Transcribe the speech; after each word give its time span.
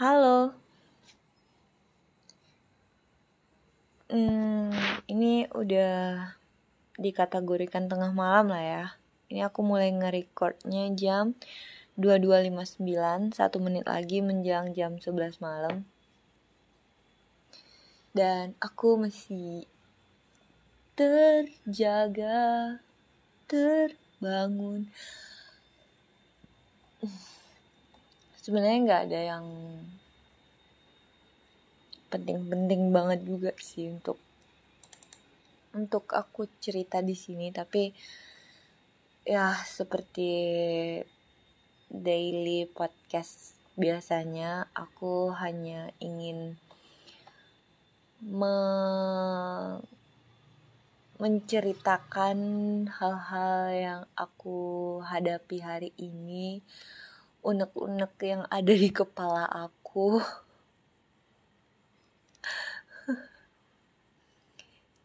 Halo. 0.00 0.56
Hmm, 4.08 4.72
ini 5.12 5.44
udah 5.52 6.24
dikategorikan 6.96 7.84
tengah 7.84 8.08
malam 8.08 8.48
lah 8.48 8.64
ya. 8.64 8.84
Ini 9.28 9.52
aku 9.52 9.60
mulai 9.60 9.92
nge-recordnya 9.92 10.88
jam 10.96 11.36
22.59, 12.00 13.36
satu 13.36 13.60
menit 13.60 13.84
lagi 13.84 14.24
menjelang 14.24 14.72
jam 14.72 14.96
11 14.96 15.36
malam. 15.44 15.84
Dan 18.16 18.56
aku 18.56 19.04
masih 19.04 19.68
terjaga, 20.96 22.80
terbangun. 23.44 24.88
Sebenarnya 28.40 28.78
nggak 28.88 29.02
ada 29.12 29.20
yang 29.36 29.46
penting-penting 32.08 32.88
banget 32.88 33.20
juga 33.28 33.52
sih 33.60 33.92
untuk 33.92 34.16
untuk 35.76 36.08
aku 36.16 36.48
cerita 36.56 37.04
di 37.04 37.12
sini. 37.12 37.52
Tapi 37.52 37.92
ya 39.28 39.52
seperti 39.60 40.30
daily 41.92 42.64
podcast 42.72 43.60
biasanya 43.76 44.72
aku 44.72 45.36
hanya 45.36 45.92
ingin 46.00 46.56
me 48.24 48.56
menceritakan 51.20 52.38
hal-hal 52.88 53.60
yang 53.76 54.02
aku 54.16 54.58
hadapi 55.04 55.60
hari 55.60 55.92
ini 56.00 56.64
unek-unek 57.40 58.12
yang 58.20 58.42
ada 58.52 58.72
di 58.72 58.92
kepala 58.92 59.48
aku 59.48 60.20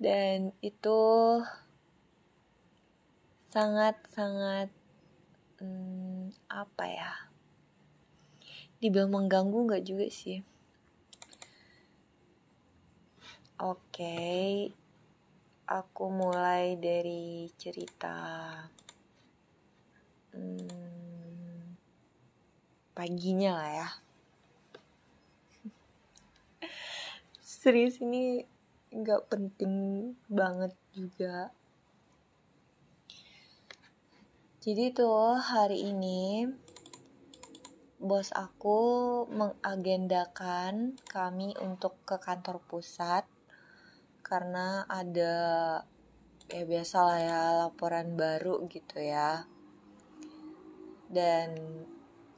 dan 0.04 0.52
itu 0.60 1.00
sangat-sangat 3.56 4.68
hmm, 5.64 6.36
apa 6.52 6.86
ya 6.92 7.12
dibilang 8.84 9.16
mengganggu 9.16 9.56
nggak 9.72 9.86
juga 9.88 10.12
sih 10.12 10.44
oke 13.64 13.80
okay. 13.96 14.76
aku 15.72 16.12
mulai 16.12 16.76
dari 16.76 17.48
cerita 17.56 18.20
hmm, 20.36 21.05
paginya 22.96 23.60
lah 23.60 23.70
ya. 23.84 23.90
Serius 27.44 28.00
ini 28.00 28.48
nggak 28.96 29.28
penting 29.28 29.76
banget 30.32 30.72
juga. 30.96 31.52
Jadi 34.64 34.96
tuh 34.96 35.38
hari 35.38 35.94
ini 35.94 36.48
bos 38.02 38.32
aku 38.34 38.80
mengagendakan 39.30 40.98
kami 41.06 41.54
untuk 41.60 42.00
ke 42.08 42.18
kantor 42.18 42.64
pusat 42.66 43.28
karena 44.26 44.88
ada 44.90 45.36
ya 46.50 46.64
biasa 46.66 46.98
lah 47.04 47.20
ya 47.22 47.42
laporan 47.68 48.18
baru 48.18 48.66
gitu 48.72 49.04
ya. 49.04 49.46
Dan 51.12 51.54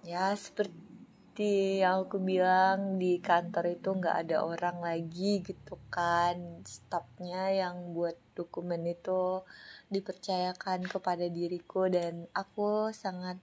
ya 0.08 0.32
seperti 0.40 1.84
yang 1.84 2.08
aku 2.08 2.24
bilang 2.24 2.96
di 2.96 3.20
kantor 3.20 3.76
itu 3.76 3.92
nggak 3.92 4.16
ada 4.24 4.48
orang 4.48 4.80
lagi 4.80 5.44
gitu 5.44 5.76
kan. 5.92 6.64
Stafnya 6.64 7.52
yang 7.52 7.92
buat 7.92 8.16
dokumen 8.32 8.88
itu 8.88 9.44
dipercayakan 9.92 10.88
kepada 10.88 11.28
diriku 11.28 11.92
dan 11.92 12.24
aku 12.32 12.96
sangat 12.96 13.36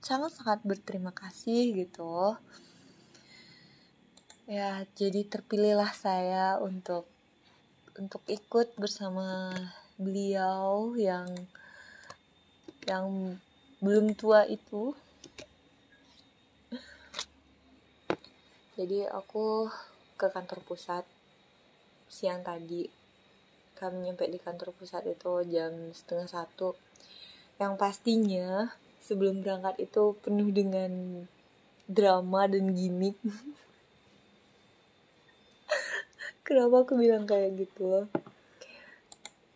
sangat 0.00 0.32
sangat 0.32 0.64
berterima 0.64 1.12
kasih 1.12 1.76
gitu. 1.76 2.32
Ya 4.48 4.88
jadi 4.96 5.28
terpilihlah 5.28 5.92
saya 5.92 6.56
untuk 6.64 7.04
untuk 8.00 8.24
ikut 8.24 8.72
bersama 8.80 9.52
beliau 10.00 10.96
yang 10.96 11.28
yang 12.88 13.36
belum 13.84 14.16
tua 14.16 14.48
itu 14.48 14.96
jadi 18.74 19.06
aku 19.06 19.70
ke 20.18 20.26
kantor 20.30 20.58
pusat 20.66 21.06
siang 22.10 22.42
tadi. 22.42 22.90
Kami 23.78 24.06
nyampe 24.06 24.26
di 24.26 24.38
kantor 24.38 24.74
pusat 24.74 25.06
itu 25.06 25.42
jam 25.46 25.94
setengah 25.94 26.28
satu. 26.30 26.74
Yang 27.62 27.74
pastinya 27.78 28.74
sebelum 28.98 29.46
berangkat 29.46 29.86
itu 29.86 30.18
penuh 30.22 30.50
dengan 30.50 31.22
drama 31.86 32.50
dan 32.50 32.74
gimmick. 32.74 33.14
Kenapa 36.46 36.82
aku 36.82 36.98
bilang 36.98 37.30
kayak 37.30 37.54
gitu? 37.54 38.10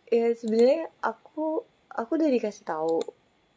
Ya 0.07 0.31
sebenarnya 0.31 0.87
aku 1.03 1.67
aku 1.91 2.11
udah 2.15 2.31
dikasih 2.31 2.65
tahu 2.65 3.03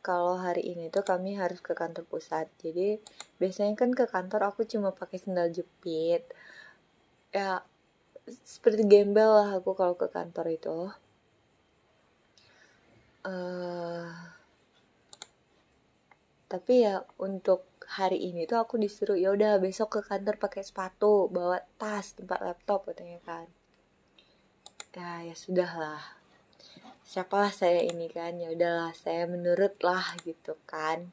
kalau 0.02 0.42
hari 0.42 0.74
ini 0.74 0.90
tuh 0.90 1.06
kami 1.06 1.38
harus 1.38 1.62
ke 1.62 1.72
kantor 1.72 2.02
pusat. 2.10 2.50
Jadi 2.58 2.98
biasanya 3.42 3.74
kan 3.74 3.90
ke 3.90 4.06
kantor 4.06 4.54
aku 4.54 4.62
cuma 4.70 4.94
pakai 4.94 5.18
sendal 5.18 5.50
jepit. 5.50 6.22
Ya 7.34 7.66
seperti 8.46 8.86
gembel 8.86 9.30
lah 9.34 9.50
aku 9.58 9.74
kalau 9.74 9.98
ke 9.98 10.06
kantor 10.06 10.46
itu. 10.54 10.78
Uh, 13.26 14.10
tapi 16.46 16.86
ya 16.86 17.02
untuk 17.18 17.66
hari 17.98 18.18
ini 18.30 18.46
tuh 18.46 18.62
aku 18.62 18.78
disuruh 18.78 19.18
ya 19.18 19.34
udah 19.34 19.58
besok 19.58 19.98
ke 19.98 20.00
kantor 20.06 20.38
pakai 20.38 20.62
sepatu 20.62 21.26
bawa 21.26 21.58
tas 21.78 22.14
tempat 22.14 22.38
laptop 22.46 22.86
katanya 22.86 23.18
kan. 23.26 23.46
Ya 24.94 25.26
ya 25.26 25.34
sudah 25.34 25.70
lah. 25.74 26.04
Siapalah 27.02 27.50
saya 27.50 27.82
ini 27.82 28.06
kan? 28.06 28.38
Ya 28.38 28.54
udahlah 28.54 28.94
saya 28.94 29.26
menurut 29.26 29.74
lah 29.82 30.14
gitu 30.22 30.54
kan 30.70 31.10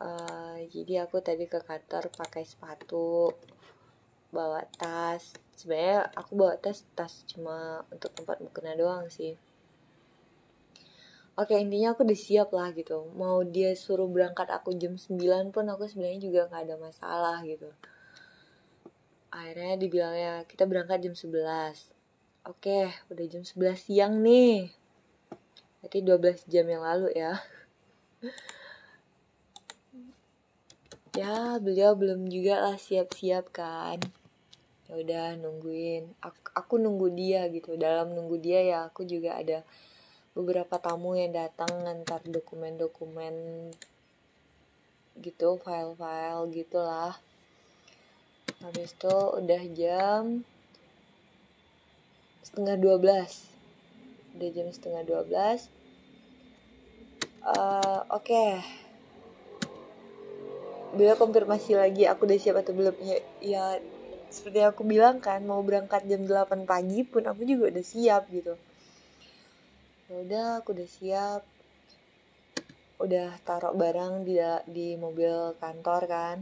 uh, 0.00 0.58
jadi 0.66 1.06
aku 1.06 1.20
tadi 1.20 1.46
ke 1.46 1.60
kantor 1.62 2.10
pakai 2.10 2.42
sepatu 2.42 3.30
bawa 4.34 4.64
tas. 4.74 5.36
Sebenarnya 5.54 6.08
aku 6.16 6.32
bawa 6.34 6.54
tas 6.56 6.82
tas 6.96 7.22
cuma 7.28 7.84
untuk 7.92 8.10
tempat 8.16 8.40
mukena 8.40 8.74
doang 8.74 9.06
sih. 9.12 9.36
Oke 11.38 11.56
intinya 11.56 11.94
aku 11.94 12.04
udah 12.04 12.18
siap 12.18 12.50
lah 12.52 12.74
gitu. 12.74 13.06
Mau 13.16 13.44
dia 13.46 13.72
suruh 13.78 14.08
berangkat 14.10 14.50
aku 14.50 14.76
jam 14.76 14.98
9 14.98 15.54
pun 15.54 15.64
aku 15.68 15.88
sebenarnya 15.88 16.20
juga 16.20 16.40
gak 16.50 16.68
ada 16.68 16.76
masalah 16.76 17.40
gitu. 17.46 17.70
Akhirnya 19.30 19.78
dibilangnya 19.78 20.32
kita 20.50 20.66
berangkat 20.66 21.06
jam 21.06 21.14
11 21.14 22.00
Oke, 22.48 22.88
udah 23.12 23.24
jam 23.28 23.44
11 23.44 23.76
siang 23.76 24.24
nih. 24.24 24.72
Berarti 25.84 25.98
12 26.00 26.48
jam 26.48 26.64
yang 26.64 26.80
lalu 26.80 27.12
ya. 27.12 27.36
ya, 31.16 31.58
beliau 31.62 31.94
belum 31.98 32.28
juga 32.28 32.60
lah 32.60 32.76
siap-siap 32.78 33.50
kan. 33.54 33.98
Ya 34.90 34.94
udah 34.98 35.26
nungguin. 35.38 36.10
Aku, 36.22 36.40
aku 36.54 36.74
nunggu 36.78 37.14
dia 37.14 37.46
gitu. 37.48 37.78
Dalam 37.78 38.12
nunggu 38.12 38.36
dia 38.42 38.60
ya 38.62 38.78
aku 38.90 39.06
juga 39.06 39.38
ada 39.38 39.62
beberapa 40.34 40.78
tamu 40.78 41.18
yang 41.18 41.34
datang 41.34 41.70
ngantar 41.84 42.22
dokumen-dokumen 42.26 43.34
gitu, 45.18 45.58
file-file 45.62 46.46
gitulah. 46.54 47.14
Habis 48.60 48.92
itu 48.92 49.16
udah 49.40 49.62
jam 49.72 50.44
setengah 52.50 52.76
dua 52.82 52.96
belas 52.98 53.46
udah 54.34 54.50
jam 54.50 54.68
setengah 54.74 55.06
dua 55.06 55.22
belas 55.22 55.70
uh, 57.46 58.02
oke 58.10 58.26
okay. 58.26 58.58
Bila 60.94 61.14
konfirmasi 61.14 61.78
lagi 61.78 62.02
aku 62.06 62.26
udah 62.26 62.38
siap 62.38 62.56
atau 62.62 62.74
belum? 62.74 62.94
Ya, 63.02 63.18
ya 63.38 63.64
seperti 64.30 64.62
yang 64.62 64.70
aku 64.74 64.82
bilang 64.86 65.18
kan 65.18 65.42
mau 65.42 65.62
berangkat 65.62 66.06
jam 66.06 66.22
8 66.22 66.66
pagi 66.66 67.02
pun 67.06 67.26
aku 67.26 67.42
juga 67.46 67.70
udah 67.70 67.84
siap 67.84 68.30
gitu. 68.30 68.54
Ya 70.10 70.16
udah 70.26 70.46
aku 70.62 70.74
udah 70.74 70.88
siap. 70.90 71.42
Udah 73.00 73.38
taruh 73.46 73.74
barang 73.74 74.26
di 74.26 74.38
di 74.66 74.86
mobil 74.98 75.54
kantor 75.62 76.02
kan. 76.10 76.38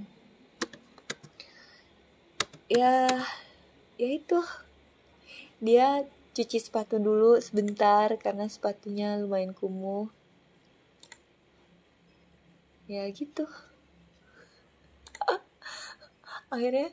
Ya 2.73 3.09
ya 4.01 4.09
itu. 4.09 4.41
Dia 5.61 6.05
cuci 6.37 6.59
sepatu 6.62 7.03
dulu 7.03 7.41
sebentar 7.43 8.15
karena 8.21 8.49
sepatunya 8.49 9.17
lumayan 9.21 9.53
kumuh. 9.53 10.09
Ya 12.89 13.05
gitu 13.12 13.44
akhirnya 16.49 16.89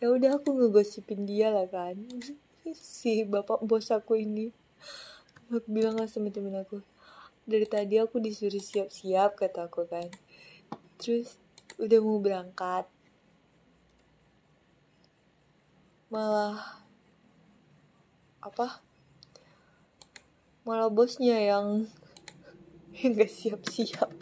ya 0.00 0.12
udah 0.12 0.36
aku 0.40 0.52
ngegosipin 0.52 1.24
dia 1.24 1.48
lah 1.48 1.64
kan. 1.68 1.96
Si 2.76 3.24
bapak 3.24 3.64
bos 3.64 3.88
aku 3.88 4.20
ini. 4.20 4.52
Aku 5.48 5.64
bilang 5.64 5.96
lah 5.96 6.04
sama 6.04 6.28
temen 6.28 6.52
aku 6.52 6.84
dari 7.48 7.64
tadi 7.64 7.96
aku 7.96 8.20
disuruh 8.20 8.60
siap-siap 8.60 9.40
kata 9.40 9.72
aku 9.72 9.88
kan. 9.88 10.12
Terus 11.00 11.40
udah 11.80 11.98
mau 12.04 12.20
berangkat. 12.20 12.84
Malah 16.12 16.84
apa? 18.44 18.84
Malah 20.68 20.92
bosnya 20.92 21.40
yang 21.40 21.88
yang 23.00 23.16
gak 23.16 23.32
siap-siap. 23.32 24.12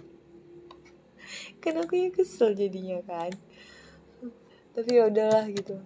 Kan 1.59 1.75
aku 1.83 1.99
yang 1.99 2.15
kesel 2.15 2.55
jadinya 2.55 3.03
kan 3.03 3.35
tapi 4.77 5.01
ya 5.01 5.09
udahlah 5.09 5.49
gitu. 5.49 5.81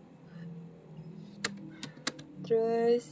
Terus 2.43 3.07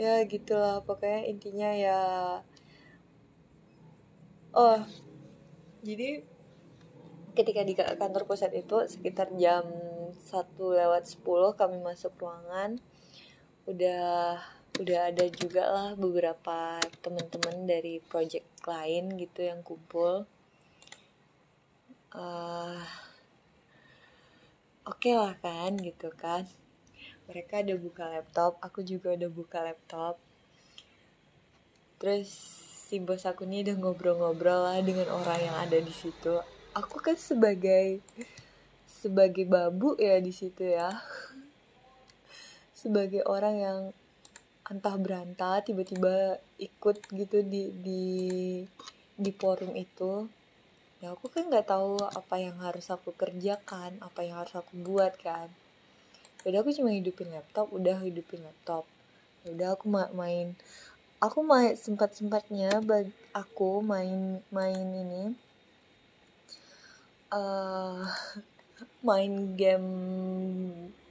ya 0.00 0.24
gitulah. 0.24 0.80
Pokoknya 0.80 1.28
intinya 1.28 1.70
ya 1.76 2.00
oh 4.56 4.80
jadi 5.84 6.24
ketika 7.36 7.60
di 7.60 7.76
kantor 7.76 8.24
pusat 8.24 8.56
itu 8.56 8.88
sekitar 8.88 9.28
jam 9.36 9.68
1 10.16 10.56
lewat 10.56 11.04
10 11.04 11.60
kami 11.60 11.76
masuk 11.84 12.16
ruangan. 12.16 12.80
Udah 13.68 14.40
udah 14.80 15.00
ada 15.12 15.28
juga 15.28 15.68
lah 15.68 15.88
beberapa 15.92 16.80
teman-teman 17.04 17.68
dari 17.68 18.00
project 18.00 18.48
lain 18.64 19.12
gitu 19.20 19.44
yang 19.44 19.60
kumpul. 19.60 20.24
Uh, 22.12 22.80
oke 24.82 24.98
okay 24.98 25.14
lah 25.14 25.34
kan 25.38 25.78
gitu 25.78 26.10
kan. 26.14 26.46
Mereka 27.30 27.62
udah 27.62 27.78
buka 27.78 28.04
laptop 28.10 28.58
aku 28.58 28.82
juga 28.82 29.14
udah 29.14 29.30
buka 29.30 29.58
laptop. 29.62 30.18
Terus 32.02 32.30
si 32.92 32.98
bos 32.98 33.22
aku 33.22 33.46
nih 33.46 33.64
udah 33.64 33.76
ngobrol-ngobrol 33.78 34.68
lah 34.68 34.78
dengan 34.82 35.06
orang 35.08 35.38
yang 35.38 35.56
ada 35.56 35.78
di 35.78 35.94
situ. 35.94 36.42
Aku 36.74 36.98
kan 36.98 37.14
sebagai 37.14 38.02
sebagai 38.84 39.46
babu 39.46 39.94
ya 39.96 40.18
di 40.18 40.34
situ 40.34 40.66
ya. 40.66 40.90
Sebagai 42.82 43.22
orang 43.30 43.54
yang 43.54 43.78
entah 44.66 44.98
berantah 44.98 45.62
tiba-tiba 45.62 46.42
ikut 46.58 46.98
gitu 47.14 47.46
di 47.46 47.70
di 47.78 48.04
di 49.14 49.30
forum 49.30 49.78
itu 49.78 50.26
ya 51.02 51.10
aku 51.18 51.26
kan 51.26 51.50
nggak 51.50 51.66
tahu 51.66 51.98
apa 51.98 52.34
yang 52.38 52.54
harus 52.62 52.86
aku 52.94 53.10
kerjakan 53.18 53.98
apa 53.98 54.22
yang 54.22 54.38
harus 54.38 54.54
aku 54.54 54.70
buat 54.86 55.18
kan. 55.18 55.50
Udah 56.46 56.62
aku 56.62 56.70
cuma 56.78 56.94
hidupin 56.94 57.34
laptop 57.34 57.66
udah 57.74 57.98
hidupin 58.06 58.46
laptop. 58.46 58.86
Ya 59.42 59.50
udah 59.50 59.68
aku 59.74 59.90
ma 59.90 60.06
main 60.14 60.54
aku 61.18 61.42
main 61.42 61.74
sempat 61.74 62.14
sempatnya 62.14 62.78
aku 63.34 63.82
main 63.82 64.38
main 64.54 64.86
ini 64.94 65.34
uh, 67.34 68.06
main 69.02 69.58
game 69.58 69.90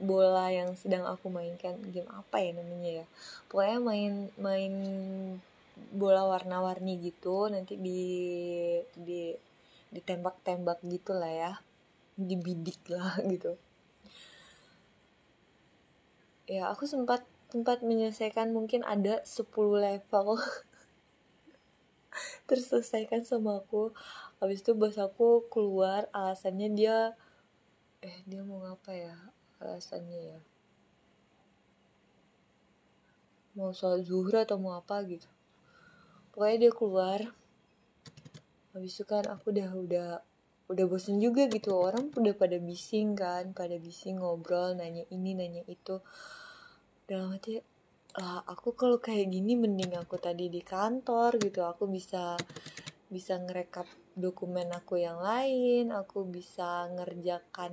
bola 0.00 0.48
yang 0.48 0.72
sedang 0.72 1.04
aku 1.04 1.28
mainkan. 1.28 1.76
Game 1.92 2.08
apa 2.08 2.40
ya 2.40 2.56
namanya 2.56 3.04
ya? 3.04 3.06
Pokoknya 3.52 3.78
main 3.84 4.12
main 4.40 4.74
bola 5.92 6.24
warna-warni 6.24 6.96
gitu 7.00 7.52
nanti 7.52 7.76
di 7.76 8.00
di 8.96 9.51
ditembak-tembak 9.92 10.80
gitu 10.88 11.12
lah 11.12 11.30
ya. 11.30 11.52
Dibidik 12.16 12.80
lah 12.88 13.20
gitu. 13.32 13.60
Ya 16.48 16.72
aku 16.72 16.88
sempat 16.88 17.22
sempat 17.52 17.84
menyelesaikan 17.84 18.50
mungkin 18.50 18.82
ada 18.82 19.20
10 19.22 19.44
level. 19.76 20.40
Terselesaikan 22.48 23.22
sama 23.22 23.60
aku. 23.60 23.92
Habis 24.40 24.64
itu 24.64 24.72
bos 24.74 24.96
aku 24.98 25.46
keluar 25.52 26.08
alasannya 26.10 26.72
dia 26.72 26.96
eh 28.02 28.18
dia 28.26 28.42
mau 28.42 28.64
ngapa 28.64 28.90
ya? 28.90 29.16
Alasannya 29.62 30.20
ya. 30.34 30.40
Mau 33.52 33.70
sholat 33.76 34.08
zuhur 34.08 34.32
atau 34.40 34.56
mau 34.56 34.74
apa 34.74 35.04
gitu. 35.04 35.28
Pokoknya 36.32 36.68
dia 36.68 36.72
keluar 36.72 37.20
habis 38.72 38.96
itu 38.96 39.04
kan 39.04 39.28
aku 39.28 39.52
udah 39.52 39.70
udah 39.76 40.08
udah 40.72 40.84
bosen 40.88 41.20
juga 41.20 41.46
gitu. 41.52 41.76
Orang 41.76 42.08
udah 42.16 42.32
pada 42.32 42.56
bising 42.56 43.12
kan 43.12 43.52
pada 43.52 43.76
bising 43.76 44.20
ngobrol 44.20 44.72
nanya 44.72 45.04
ini 45.12 45.36
nanya 45.36 45.62
itu. 45.68 46.00
Dalam 47.04 47.36
hati 47.36 47.60
lah 48.12 48.44
aku 48.44 48.76
kalau 48.76 49.00
kayak 49.00 49.32
gini 49.32 49.56
mending 49.56 49.96
aku 49.96 50.16
tadi 50.16 50.48
di 50.48 50.64
kantor 50.64 51.36
gitu. 51.36 51.60
Aku 51.68 51.84
bisa 51.88 52.40
bisa 53.12 53.36
ngerekap 53.36 53.84
dokumen 54.16 54.72
aku 54.72 54.96
yang 55.00 55.20
lain 55.20 55.92
aku 55.92 56.24
bisa 56.24 56.88
ngerjakan 56.96 57.72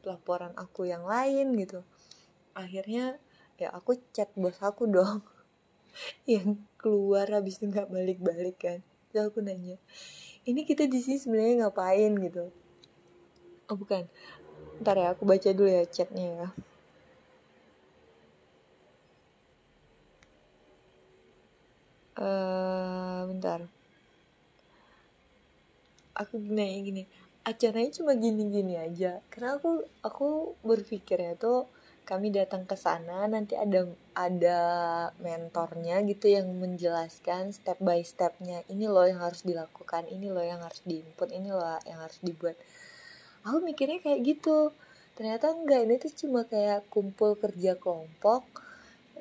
laporan 0.00 0.56
aku 0.56 0.88
yang 0.88 1.04
lain 1.04 1.52
gitu. 1.60 1.84
Akhirnya 2.56 3.20
ya 3.60 3.68
aku 3.76 4.00
chat 4.16 4.32
bos 4.32 4.56
aku 4.64 4.88
dong. 4.88 5.20
Yang 6.30 6.62
keluar 6.78 7.26
habis 7.28 7.58
itu 7.58 7.68
nggak 7.68 7.90
balik-balik 7.90 8.56
kan 8.60 8.80
terus 9.08 9.32
aku 9.32 9.40
nanya 9.40 9.76
ini 10.48 10.64
kita 10.64 10.88
di 10.88 10.96
sini 11.04 11.20
sebenarnya 11.20 11.68
ngapain? 11.68 12.12
Gitu. 12.16 12.48
Oh 13.68 13.76
bukan. 13.76 14.08
Ntar 14.80 14.96
ya 14.96 15.12
aku 15.12 15.28
baca 15.28 15.52
dulu 15.52 15.68
ya 15.68 15.84
chatnya 15.84 16.24
ya. 16.24 16.48
Uh, 22.16 23.28
bentar. 23.28 23.60
Aku 26.16 26.40
nanya 26.40 26.80
gini 26.80 27.02
acaranya 27.44 27.92
cuma 27.92 28.16
gini-gini 28.16 28.80
aja. 28.80 29.20
Karena 29.28 29.60
aku 29.60 29.84
aku 30.00 30.28
berpikirnya 30.64 31.36
tuh 31.36 31.68
kami 32.08 32.32
datang 32.32 32.64
ke 32.64 32.72
sana 32.72 33.28
nanti 33.28 33.52
ada 33.52 33.84
ada 34.16 34.60
mentornya 35.20 36.00
gitu 36.08 36.32
yang 36.32 36.48
menjelaskan 36.56 37.52
step 37.52 37.76
by 37.84 38.00
stepnya. 38.00 38.64
Ini 38.72 38.88
loh 38.88 39.04
yang 39.04 39.20
harus 39.20 39.44
dilakukan 39.44 40.08
ini 40.08 40.32
loh 40.32 40.40
yang 40.40 40.64
harus 40.64 40.80
diinput 40.88 41.28
ini 41.36 41.52
loh 41.52 41.76
yang 41.84 42.00
harus 42.00 42.16
dibuat. 42.24 42.56
Aku 43.44 43.60
mikirnya 43.60 44.00
kayak 44.00 44.24
gitu. 44.24 44.72
Ternyata 45.20 45.52
enggak 45.52 45.84
ini 45.84 45.94
tuh 46.00 46.12
cuma 46.16 46.48
kayak 46.48 46.88
kumpul 46.88 47.36
kerja 47.36 47.76
kelompok 47.76 48.48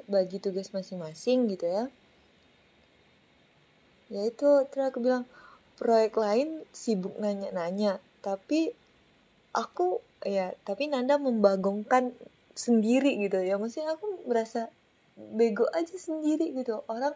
bagi 0.08 0.40
tugas 0.40 0.72
masing-masing 0.72 1.52
gitu 1.52 1.68
ya. 1.68 1.92
Ya 4.08 4.24
itu 4.24 4.48
terus 4.72 4.96
aku 4.96 5.04
bilang 5.04 5.28
proyek 5.76 6.16
lain 6.16 6.64
sibuk 6.72 7.20
nanya-nanya 7.20 8.00
tapi 8.24 8.72
aku 9.52 10.00
ya 10.24 10.56
tapi 10.64 10.88
Nanda 10.88 11.20
membagongkan 11.20 12.16
sendiri 12.58 13.22
gitu 13.22 13.38
ya. 13.40 13.62
Maksudnya 13.62 13.94
aku 13.94 14.26
merasa 14.26 14.74
bego 15.16 15.70
aja 15.72 15.94
sendiri 15.96 16.52
gitu. 16.58 16.82
Orang 16.90 17.14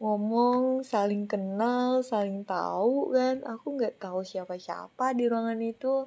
ngomong 0.00 0.86
saling 0.86 1.28
kenal 1.28 2.00
saling 2.06 2.46
tahu 2.46 3.12
kan. 3.12 3.42
Aku 3.44 3.76
nggak 3.76 4.00
tahu 4.00 4.22
siapa 4.22 4.56
siapa 4.56 5.12
di 5.12 5.26
ruangan 5.26 5.60
itu. 5.60 6.06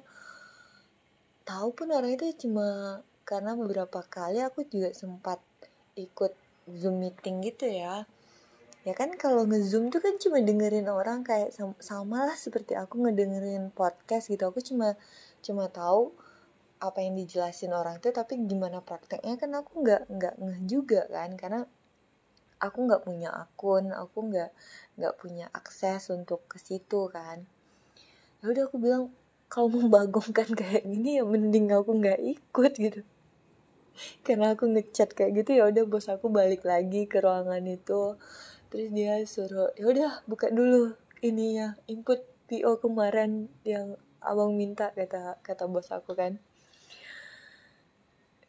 Tahu 1.44 1.68
pun 1.76 1.92
orang 1.92 2.16
itu 2.16 2.48
cuma 2.48 3.00
karena 3.28 3.52
beberapa 3.56 4.00
kali 4.04 4.40
aku 4.40 4.64
juga 4.68 4.92
sempat 4.96 5.40
ikut 5.96 6.32
zoom 6.72 7.04
meeting 7.04 7.44
gitu 7.44 7.68
ya. 7.68 8.08
Ya 8.84 8.92
kan 8.92 9.16
kalau 9.16 9.48
ngezoom 9.48 9.88
tuh 9.88 10.04
kan 10.04 10.20
cuma 10.20 10.44
dengerin 10.44 10.84
orang 10.92 11.24
kayak 11.24 11.56
sama, 11.56 11.72
sama 11.80 12.18
lah 12.28 12.36
seperti 12.36 12.76
aku 12.76 13.00
ngedengerin 13.00 13.72
podcast 13.72 14.28
gitu. 14.28 14.44
Aku 14.44 14.60
cuma 14.60 14.96
cuma 15.40 15.72
tahu 15.72 16.12
apa 16.82 16.98
yang 17.00 17.14
dijelasin 17.16 17.72
orang 17.72 17.98
itu 18.02 18.10
tapi 18.10 18.38
gimana 18.44 18.82
prakteknya 18.82 19.38
kan 19.40 19.50
aku 19.56 19.82
nggak 19.82 20.02
nggak 20.10 20.34
ngeh 20.38 20.60
juga 20.68 21.06
kan 21.08 21.32
karena 21.38 21.60
aku 22.62 22.78
nggak 22.88 23.02
punya 23.04 23.30
akun 23.32 23.92
aku 23.92 24.18
nggak 24.30 24.50
nggak 24.96 25.14
punya 25.20 25.46
akses 25.52 26.08
untuk 26.10 26.46
ke 26.48 26.56
situ 26.56 27.10
kan. 27.12 27.44
Ya 28.40 28.44
udah 28.52 28.64
aku 28.68 28.76
bilang 28.80 29.04
kalau 29.52 29.70
membagongkan 29.70 30.50
kayak 30.60 30.84
gini 30.84 31.20
ya 31.20 31.24
mending 31.26 31.70
aku 31.70 31.92
nggak 31.98 32.20
ikut 32.20 32.72
gitu. 32.78 33.00
Karena 34.26 34.58
aku 34.58 34.66
ngechat 34.66 35.14
kayak 35.14 35.44
gitu 35.44 35.60
ya 35.60 35.70
udah 35.70 35.84
bos 35.86 36.10
aku 36.10 36.26
balik 36.32 36.66
lagi 36.66 37.06
ke 37.06 37.22
ruangan 37.22 37.62
itu. 37.68 38.18
Terus 38.72 38.88
dia 38.90 39.22
suruh 39.22 39.70
ya 39.78 39.86
udah 39.86 40.12
buka 40.26 40.50
dulu 40.50 40.98
ini 41.22 41.62
ya 41.62 41.78
input 41.86 42.26
PO 42.50 42.82
kemarin 42.82 43.48
yang 43.62 43.96
abang 44.24 44.56
minta 44.56 44.90
kata 44.92 45.40
kata 45.44 45.64
bos 45.68 45.92
aku 45.92 46.16
kan 46.16 46.40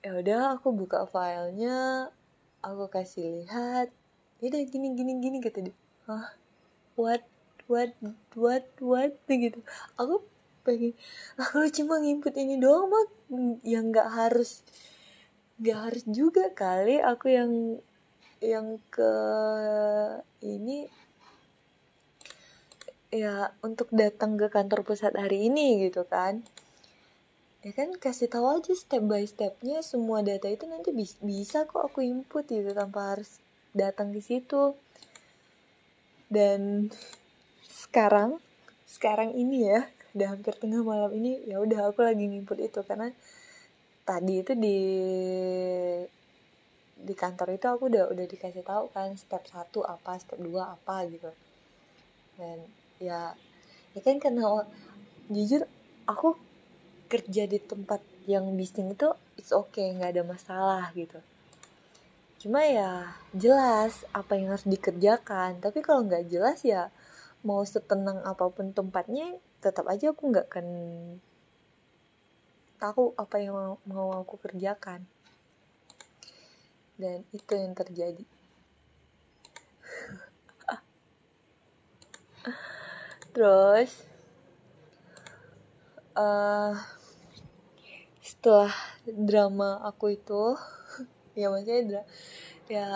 ya 0.05 0.13
udah 0.21 0.61
aku 0.61 0.69
buka 0.69 1.09
filenya 1.09 2.13
aku 2.61 2.85
kasih 2.93 3.41
lihat. 3.41 3.89
Ya 4.37 4.53
gini 4.53 4.93
gini 4.93 5.17
gini 5.17 5.41
kata 5.41 5.65
dia. 5.65 5.73
Ah 6.05 6.29
what? 6.93 7.25
What? 7.65 7.97
What? 8.37 8.69
What? 8.77 9.17
Gitu 9.25 9.65
aku 9.97 10.21
pengen 10.61 10.93
kalau 11.41 11.65
cuma 11.73 11.97
nginput 11.97 12.37
ini 12.37 12.61
doang 12.61 12.93
mah 12.93 13.05
yang 13.65 13.89
nggak 13.89 14.13
harus 14.13 14.61
nggak 15.57 15.79
harus 15.89 16.03
juga 16.05 16.53
kali. 16.53 17.01
Aku 17.01 17.25
yang 17.33 17.81
yang 18.45 18.77
ke 18.93 19.13
ini. 20.45 20.85
Ya 23.09 23.57
untuk 23.65 23.89
datang 23.89 24.37
ke 24.37 24.53
kantor 24.53 24.85
pusat 24.85 25.17
hari 25.17 25.49
ini 25.49 25.81
gitu 25.81 26.05
kan 26.05 26.45
ya 27.65 27.73
kan 27.73 27.89
kasih 27.97 28.29
tahu 28.29 28.45
aja 28.61 28.77
step 28.77 29.01
by 29.09 29.25
stepnya 29.25 29.81
semua 29.81 30.21
data 30.21 30.45
itu 30.45 30.69
nanti 30.69 30.93
bis 30.93 31.17
bisa 31.17 31.65
kok 31.65 31.89
aku 31.89 32.05
input 32.05 32.45
gitu 32.45 32.69
tanpa 32.77 33.17
harus 33.17 33.41
datang 33.73 34.13
ke 34.13 34.21
situ. 34.21 34.77
Dan 36.29 36.93
sekarang 37.65 38.37
sekarang 38.85 39.33
ini 39.33 39.65
ya 39.65 39.89
udah 40.13 40.37
hampir 40.37 40.53
tengah 40.61 40.85
malam 40.85 41.09
ini 41.17 41.41
ya 41.49 41.57
udah 41.57 41.89
aku 41.89 42.05
lagi 42.05 42.21
nginput 42.29 42.61
itu. 42.61 42.85
Karena 42.85 43.09
tadi 44.05 44.45
itu 44.45 44.53
di 44.53 44.79
di 46.95 47.13
kantor 47.17 47.57
itu 47.57 47.65
aku 47.65 47.89
udah 47.89 48.13
udah 48.13 48.25
dikasih 48.29 48.61
tahu 48.61 48.93
kan 48.93 49.17
step 49.17 49.41
satu 49.49 49.81
apa 49.81 50.21
step 50.21 50.37
dua 50.37 50.77
apa 50.77 51.01
gitu. 51.09 51.33
Dan 52.37 52.61
ya 53.01 53.33
ya 53.97 54.01
kan 54.05 54.21
karena 54.21 54.69
jujur 55.33 55.65
aku 56.05 56.44
kerja 57.05 57.45
di 57.45 57.61
tempat 57.61 58.01
yang 58.25 58.49
bising 58.57 58.97
itu 58.97 59.13
it's 59.37 59.53
okay 59.53 59.93
nggak 59.93 60.17
ada 60.17 60.25
masalah 60.25 60.89
gitu. 60.97 61.21
Cuma 62.41 62.65
ya 62.65 63.13
jelas 63.33 64.05
apa 64.13 64.37
yang 64.37 64.53
harus 64.53 64.69
dikerjakan. 64.69 65.57
Tapi 65.61 65.81
kalau 65.81 66.03
nggak 66.05 66.29
jelas 66.29 66.61
ya 66.61 66.91
mau 67.45 67.65
setenang 67.65 68.21
apa 68.25 68.49
pun 68.49 68.73
tempatnya 68.73 69.37
tetap 69.61 69.87
aja 69.89 70.09
aku 70.13 70.29
nggak 70.29 70.45
akan 70.49 70.67
tahu 72.77 73.13
apa 73.17 73.37
yang 73.41 73.53
mau, 73.57 73.77
mau 73.89 74.13
aku 74.17 74.37
kerjakan. 74.41 75.05
Dan 77.01 77.25
itu 77.33 77.53
yang 77.53 77.73
terjadi. 77.73 78.21
Terus 83.33 84.05
uh, 86.15 86.73
setelah 88.23 88.73
drama 89.05 89.83
aku 89.85 90.17
itu 90.17 90.57
ya 91.39 91.51
maksudnya 91.51 91.81
dra 91.85 92.03
ya 92.65 92.87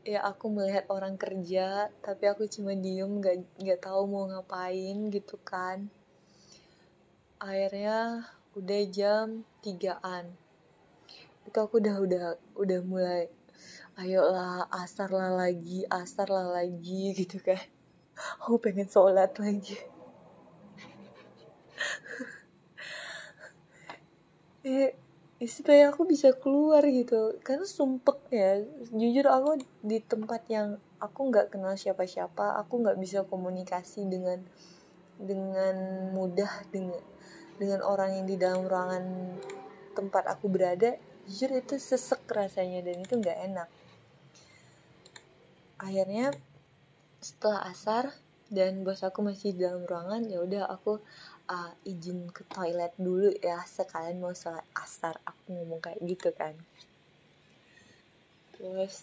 ya 0.00 0.20
aku 0.24 0.48
melihat 0.48 0.88
orang 0.88 1.14
kerja 1.20 1.92
tapi 2.00 2.24
aku 2.26 2.48
cuma 2.48 2.72
diem 2.72 3.20
gak 3.20 3.44
nggak 3.60 3.80
tahu 3.84 4.08
mau 4.08 4.26
ngapain 4.26 5.12
gitu 5.12 5.36
kan. 5.44 5.92
Akhirnya 7.40 8.26
udah 8.56 8.82
jam 8.88 9.44
tigaan. 9.60 10.34
Itu 11.44 11.56
aku 11.60 11.78
udah 11.78 11.96
udah 12.00 12.24
udah 12.56 12.80
mulai 12.84 13.28
ayolah 14.00 14.66
asar 14.72 15.12
lah 15.12 15.30
lagi 15.36 15.84
asar 15.86 16.32
lah 16.32 16.48
lagi 16.48 17.12
gitu 17.20 17.38
kan. 17.38 17.60
Aku 18.40 18.56
pengen 18.56 18.88
sholat 18.88 19.36
lagi 19.36 19.99
eh 24.70 24.94
supaya 25.48 25.90
aku 25.90 26.06
bisa 26.06 26.36
keluar 26.38 26.84
gitu. 26.86 27.34
Karena 27.42 27.66
sumpek 27.66 28.18
ya 28.30 28.62
jujur 28.94 29.26
aku 29.26 29.58
di 29.82 29.98
tempat 29.98 30.46
yang 30.46 30.78
aku 31.02 31.32
nggak 31.32 31.56
kenal 31.56 31.74
siapa-siapa 31.74 32.60
aku 32.60 32.84
nggak 32.84 32.98
bisa 33.00 33.24
komunikasi 33.26 34.06
dengan 34.06 34.44
dengan 35.16 35.76
mudah 36.14 36.64
dengan 36.70 37.02
dengan 37.60 37.80
orang 37.84 38.20
yang 38.20 38.26
di 38.28 38.36
dalam 38.40 38.64
ruangan 38.64 39.36
tempat 39.92 40.24
aku 40.32 40.48
berada 40.48 40.96
jujur 41.28 41.52
itu 41.60 41.76
sesek 41.76 42.24
rasanya 42.30 42.80
dan 42.84 42.96
itu 43.02 43.14
nggak 43.18 43.38
enak. 43.52 43.68
Akhirnya 45.80 46.32
setelah 47.20 47.68
asar 47.68 48.16
dan 48.50 48.82
bos 48.82 49.04
aku 49.06 49.22
masih 49.22 49.54
di 49.54 49.62
dalam 49.62 49.86
ruangan 49.86 50.26
ya 50.26 50.42
udah 50.42 50.66
aku 50.68 50.98
uh, 51.50 51.72
izin 51.82 52.30
ke 52.30 52.46
toilet 52.46 52.94
dulu 52.94 53.34
ya 53.42 53.58
sekalian 53.66 54.22
mau 54.22 54.30
sholat 54.30 54.62
asar 54.78 55.18
aku 55.26 55.50
ngomong 55.50 55.82
kayak 55.82 55.98
gitu 56.06 56.30
kan. 56.30 56.54
Terus 58.54 59.02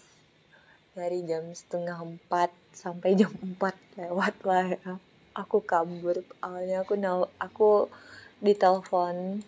dari 0.96 1.22
jam 1.27 1.46
setengah 1.51 2.00
empat 2.01 2.50
sampai 2.74 3.13
jam 3.20 3.30
empat 3.44 3.75
lewat 4.00 4.36
lah 4.48 4.66
ya 4.72 4.94
aku 5.36 5.62
kabur. 5.62 6.24
Awalnya 6.39 6.88
aku 6.88 6.96
nol 6.96 7.27
aku 7.38 7.92
ditelepon 8.39 9.44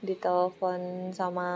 ditelepon 0.00 1.12
sama 1.12 1.48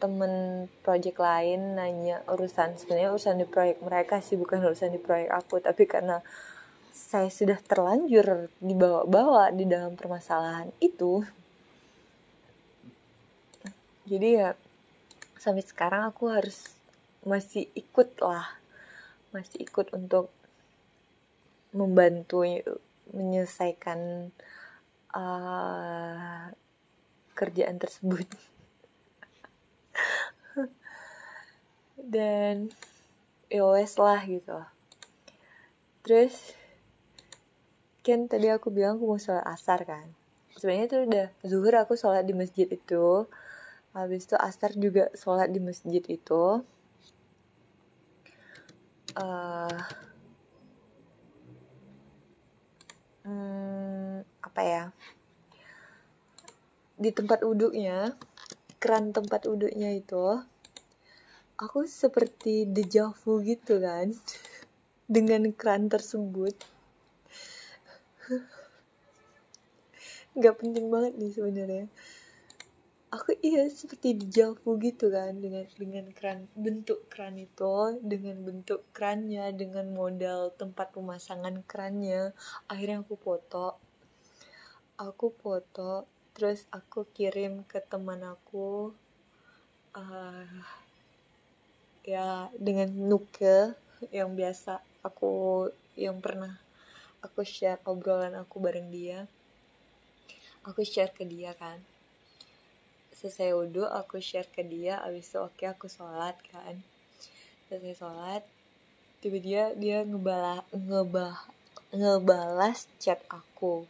temen 0.00 0.66
project 0.82 1.20
lain 1.20 1.76
nanya 1.78 2.24
urusan. 2.26 2.74
Sebenarnya 2.80 3.12
urusan 3.14 3.38
di 3.38 3.46
proyek 3.46 3.78
mereka 3.84 4.18
sih 4.24 4.34
bukan 4.34 4.64
urusan 4.64 4.90
di 4.90 5.00
proyek 5.00 5.30
aku 5.30 5.60
tapi 5.60 5.84
karena 5.86 6.24
saya 6.94 7.26
sudah 7.26 7.58
terlanjur 7.58 8.54
dibawa-bawa 8.62 9.50
di 9.50 9.66
dalam 9.66 9.98
permasalahan 9.98 10.70
itu. 10.78 11.26
Jadi 14.06 14.38
ya 14.38 14.54
sampai 15.42 15.66
sekarang 15.66 16.06
aku 16.06 16.30
harus 16.30 16.70
masih 17.26 17.66
ikut 17.74 18.14
lah. 18.22 18.46
Masih 19.34 19.66
ikut 19.66 19.90
untuk 19.90 20.30
membantu 21.74 22.46
menyelesaikan 23.10 24.30
uh, 25.18 26.54
kerjaan 27.34 27.82
tersebut. 27.82 28.30
Dan 32.14 32.70
iOS 33.50 33.98
lah 33.98 34.22
gitu. 34.30 34.62
Terus 36.06 36.54
kan 38.04 38.28
tadi 38.28 38.52
aku 38.52 38.68
bilang 38.68 39.00
aku 39.00 39.08
mau 39.08 39.16
sholat 39.16 39.48
asar 39.48 39.80
kan. 39.88 40.12
Sebenarnya 40.52 40.84
itu 40.84 40.96
udah 41.08 41.26
zuhur 41.40 41.74
aku 41.80 41.96
sholat 41.96 42.28
di 42.28 42.36
masjid 42.36 42.68
itu. 42.68 43.24
Habis 43.96 44.28
itu 44.28 44.36
asar 44.36 44.76
juga 44.76 45.08
sholat 45.16 45.48
di 45.48 45.56
masjid 45.64 46.04
itu. 46.04 46.60
Uh, 49.16 49.80
hmm, 53.24 54.20
apa 54.44 54.60
ya? 54.60 54.84
Di 57.00 57.08
tempat 57.08 57.40
uduknya 57.40 58.12
keran 58.76 59.16
tempat 59.16 59.48
uduknya 59.48 59.96
itu 59.96 60.44
aku 61.56 61.88
seperti 61.88 62.68
dejavu 62.68 63.40
gitu 63.40 63.80
kan. 63.80 64.12
Dengan 65.14 65.48
keran 65.56 65.88
tersebut 65.88 66.73
nggak 70.34 70.54
penting 70.58 70.86
banget 70.90 71.12
nih 71.16 71.32
sebenarnya. 71.32 71.86
Aku 73.14 73.30
iya 73.46 73.70
seperti 73.70 74.18
dejavu 74.18 74.74
gitu 74.82 75.06
kan 75.14 75.38
dengan 75.38 75.62
dengan 75.78 76.10
keran 76.10 76.50
bentuk 76.58 77.06
keran 77.06 77.38
itu 77.38 78.02
dengan 78.02 78.42
bentuk 78.42 78.82
kerannya 78.90 79.54
dengan 79.54 79.94
modal 79.94 80.50
tempat 80.58 80.90
pemasangan 80.90 81.62
kerannya. 81.62 82.34
Akhirnya 82.66 83.06
aku 83.06 83.14
foto. 83.14 83.78
Aku 84.98 85.30
foto 85.30 86.10
terus 86.34 86.66
aku 86.74 87.06
kirim 87.14 87.62
ke 87.62 87.78
teman 87.78 88.18
aku 88.26 88.90
uh, 89.94 90.50
ya 92.02 92.50
dengan 92.58 92.90
nuke 92.90 93.78
yang 94.10 94.34
biasa 94.34 94.82
aku 95.06 95.70
yang 95.94 96.18
pernah 96.18 96.63
aku 97.24 97.40
share 97.40 97.80
obrolan 97.88 98.36
aku 98.36 98.60
bareng 98.60 98.92
dia. 98.92 99.24
Aku 100.68 100.84
share 100.84 101.08
ke 101.16 101.24
dia 101.24 101.56
kan. 101.56 101.80
Selesai 103.16 103.56
wudhu 103.56 103.88
aku 103.88 104.20
share 104.20 104.44
ke 104.52 104.60
dia 104.60 105.00
abis 105.00 105.32
itu 105.32 105.40
oke 105.40 105.56
okay, 105.56 105.72
aku 105.72 105.88
sholat 105.88 106.36
kan. 106.52 106.84
Selesai 107.72 107.96
sholat 107.96 108.44
tiba 109.24 109.40
dia 109.40 109.72
dia 109.72 110.04
ngebalas 110.04 110.68
ngebah 110.68 111.48
ngebalas 111.96 112.84
chat 113.00 113.24
aku. 113.32 113.88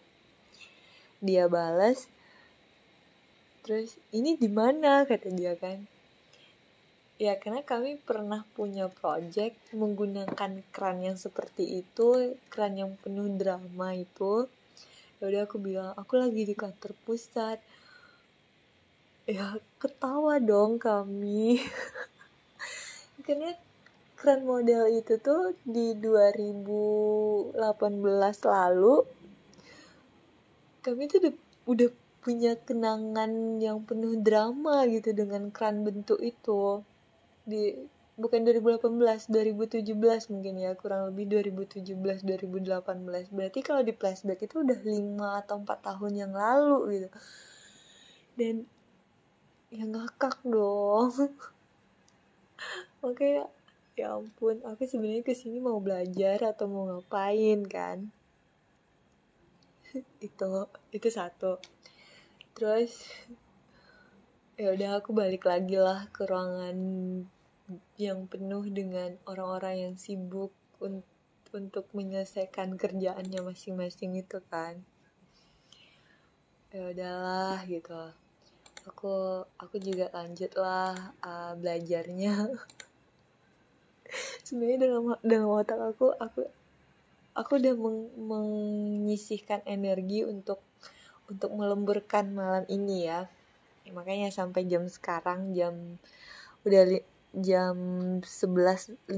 Dia 1.18 1.50
balas 1.50 2.06
terus 3.66 3.98
ini 4.14 4.38
di 4.38 4.46
mana? 4.46 5.02
kata 5.08 5.32
dia 5.34 5.58
kan 5.58 5.90
Ya, 7.14 7.38
karena 7.38 7.62
kami 7.62 7.94
pernah 8.02 8.42
punya 8.58 8.90
project 8.90 9.54
menggunakan 9.70 10.66
keran 10.74 10.98
yang 10.98 11.14
seperti 11.14 11.86
itu, 11.86 12.34
keran 12.50 12.74
yang 12.74 12.98
penuh 12.98 13.30
drama 13.38 13.94
itu. 13.94 14.50
Ya 15.22 15.30
udah 15.30 15.42
aku 15.46 15.62
bilang, 15.62 15.94
aku 15.94 16.18
lagi 16.18 16.42
di 16.42 16.58
kantor 16.58 16.90
pusat. 17.06 17.62
Ya, 19.30 19.62
ketawa 19.78 20.42
dong 20.42 20.82
kami. 20.82 21.62
karena 23.24 23.56
keran 24.20 24.44
model 24.44 24.90
itu 24.92 25.16
tuh 25.16 25.56
di 25.64 25.96
2018 25.96 27.56
lalu 28.44 28.94
kami 30.84 31.08
tuh 31.08 31.32
udah, 31.64 31.90
punya 32.24 32.56
kenangan 32.56 33.60
yang 33.60 33.84
penuh 33.84 34.16
drama 34.16 34.88
gitu 34.88 35.12
dengan 35.12 35.52
kran 35.52 35.84
bentuk 35.84 36.16
itu 36.24 36.80
di 37.44 37.76
bukan 38.14 38.46
2018 38.46 39.26
2017 39.26 39.90
mungkin 40.30 40.54
ya 40.54 40.78
kurang 40.78 41.10
lebih 41.10 41.42
2017 41.50 41.98
2018 41.98 43.34
berarti 43.34 43.58
kalau 43.60 43.82
di 43.82 43.90
flashback 43.90 44.46
itu 44.46 44.62
udah 44.62 44.78
5 44.78 45.40
atau 45.42 45.56
4 45.60 45.66
tahun 45.82 46.12
yang 46.14 46.32
lalu 46.32 46.78
gitu. 46.94 47.08
Dan 48.38 48.54
ya 49.74 49.84
ngakak 49.84 50.38
dong. 50.46 51.10
Oke 53.06 53.42
ya 53.94 54.10
ampun 54.18 54.58
aku 54.66 54.90
sebenarnya 54.90 55.22
ke 55.22 55.34
sini 55.38 55.62
mau 55.62 55.78
belajar 55.78 56.54
atau 56.54 56.66
mau 56.70 56.86
ngapain 56.86 57.66
kan? 57.66 58.10
Itu 60.22 60.70
itu 60.94 61.08
satu. 61.10 61.58
Terus 62.54 62.94
ya 64.54 64.70
udah 64.70 65.02
aku 65.02 65.10
balik 65.10 65.50
lagi 65.50 65.74
lah 65.78 66.06
ke 66.14 66.22
ruangan 66.30 66.78
yang 67.96 68.28
penuh 68.28 68.64
dengan 68.68 69.16
orang-orang 69.24 69.88
yang 69.88 69.94
sibuk 69.96 70.52
un 70.84 71.00
untuk 71.54 71.86
menyelesaikan 71.94 72.74
kerjaannya 72.74 73.40
masing-masing 73.40 74.18
itu 74.18 74.42
kan. 74.50 74.82
Ya 76.74 76.90
udahlah 76.90 77.62
gitu. 77.70 77.94
Aku 78.90 79.46
aku 79.56 79.78
juga 79.78 80.10
lanjut 80.10 80.50
lah 80.58 81.14
uh, 81.22 81.54
belajarnya. 81.54 82.50
Sebenarnya 84.46 84.90
dalam 84.90 85.14
dalam 85.22 85.48
otak 85.48 85.78
aku 85.78 86.10
aku 86.18 86.42
aku 87.38 87.50
udah 87.62 87.74
meng, 87.78 87.98
menyisihkan 88.18 89.62
energi 89.64 90.26
untuk 90.26 90.58
untuk 91.30 91.54
melemburkan 91.54 92.34
malam 92.34 92.66
ini 92.66 93.06
ya. 93.06 93.30
ya 93.86 93.90
makanya 93.94 94.34
sampai 94.34 94.66
jam 94.66 94.90
sekarang 94.90 95.54
jam 95.54 96.02
udah 96.66 96.82
jam 97.34 97.74
11.15 98.22 99.10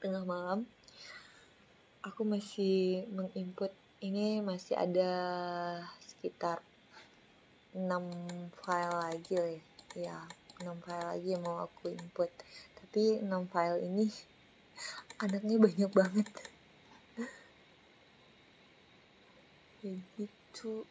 tengah 0.00 0.24
malam. 0.24 0.64
Aku 2.00 2.24
masih 2.24 3.04
menginput. 3.12 3.68
Ini 4.00 4.40
masih 4.40 4.76
ada 4.76 5.12
sekitar 6.00 6.64
6 7.76 7.84
file 8.64 8.96
lagi 8.96 9.60
ya. 9.92 10.24
6 10.64 10.72
file 10.80 11.04
lagi 11.04 11.28
yang 11.36 11.44
mau 11.44 11.68
aku 11.68 11.92
input. 11.92 12.32
Tapi 12.80 13.20
6 13.20 13.52
file 13.52 13.84
ini 13.84 14.08
anaknya 15.24 15.56
banyak 15.60 15.90
banget. 15.92 16.28
Kayak 19.84 20.00
gitu 20.16 20.88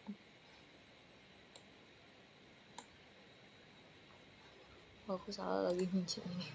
aku 5.06 5.30
salah 5.30 5.70
lagi 5.70 5.86
mencet 5.94 6.26
ini. 6.26 6.50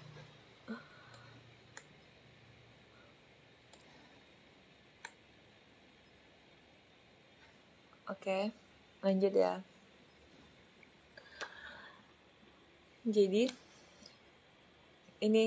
Oke, 8.11 8.27
okay, 8.27 8.43
lanjut 8.99 9.31
ya. 9.31 9.63
Jadi, 13.07 13.47
ini 15.23 15.45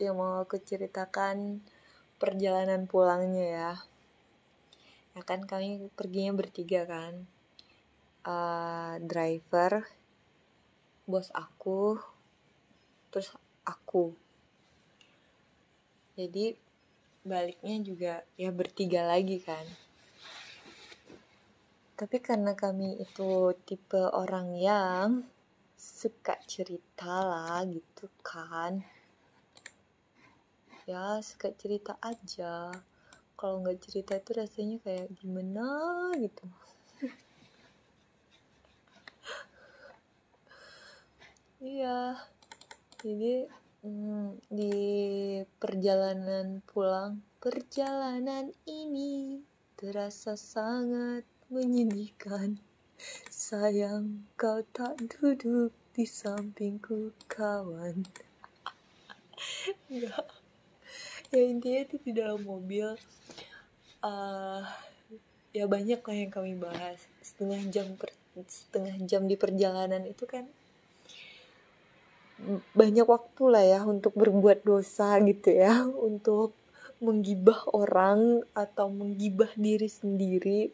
yang 0.00 0.16
mau 0.16 0.40
aku 0.40 0.56
ceritakan 0.56 1.60
perjalanan 2.16 2.88
pulangnya 2.88 3.46
ya. 3.46 3.72
Ya 5.12 5.22
kan 5.28 5.44
kami 5.44 5.92
perginya 5.92 6.32
bertiga 6.32 6.88
kan. 6.88 7.28
Uh, 8.26 8.98
driver 9.04 9.86
bos 11.06 11.30
aku 11.30 12.02
terus 13.14 13.30
aku. 13.62 14.10
Jadi 16.18 16.58
baliknya 17.22 17.78
juga 17.78 18.14
ya 18.34 18.50
bertiga 18.50 19.06
lagi 19.06 19.38
kan. 19.38 19.62
Tapi 21.94 22.18
karena 22.18 22.58
kami 22.58 22.98
itu 22.98 23.54
tipe 23.62 24.02
orang 24.02 24.58
yang 24.58 25.22
suka 25.78 26.34
cerita 26.44 27.22
lah 27.22 27.62
gitu 27.70 28.10
kan. 28.26 28.82
Ya 30.90 31.22
suka 31.22 31.54
cerita 31.54 31.94
aja. 32.02 32.74
Kalau 33.38 33.62
nggak 33.62 33.78
cerita 33.78 34.18
itu 34.18 34.30
rasanya 34.34 34.76
kayak 34.82 35.14
gimana 35.22 35.70
gitu 36.18 36.50
iya. 41.66 42.00
Jadi 43.02 43.50
hmm, 43.82 44.38
di 44.46 44.76
perjalanan 45.58 46.62
pulang 46.62 47.18
perjalanan 47.42 48.54
ini 48.70 49.42
terasa 49.74 50.38
sangat 50.38 51.26
menyedihkan. 51.50 52.62
Sayang 53.28 54.30
kau 54.38 54.62
tak 54.70 54.94
duduk 55.10 55.74
di 55.92 56.06
sampingku 56.06 57.10
kawan. 57.26 58.06
Enggak 59.90 60.26
ya 61.34 61.42
intinya 61.42 61.80
itu 61.82 61.96
di 62.02 62.12
dalam 62.14 62.40
mobil 62.42 62.94
uh, 64.04 64.62
ya 65.50 65.64
banyak 65.66 66.00
lah 66.00 66.16
yang 66.16 66.32
kami 66.32 66.52
bahas. 66.54 67.00
Setengah 67.20 67.60
jam 67.72 67.86
per, 67.98 68.14
setengah 68.46 68.96
jam 69.08 69.26
di 69.26 69.34
perjalanan 69.34 70.04
itu 70.06 70.24
kan 70.28 70.46
banyak 72.76 73.08
waktu 73.08 73.42
lah 73.48 73.64
ya 73.64 73.80
untuk 73.88 74.12
berbuat 74.12 74.62
dosa 74.62 75.16
gitu 75.24 75.52
ya. 75.52 75.84
Untuk 76.08 76.52
menggibah 76.96 77.68
orang 77.76 78.40
atau 78.56 78.88
menggibah 78.88 79.52
diri 79.56 79.88
sendiri. 79.88 80.72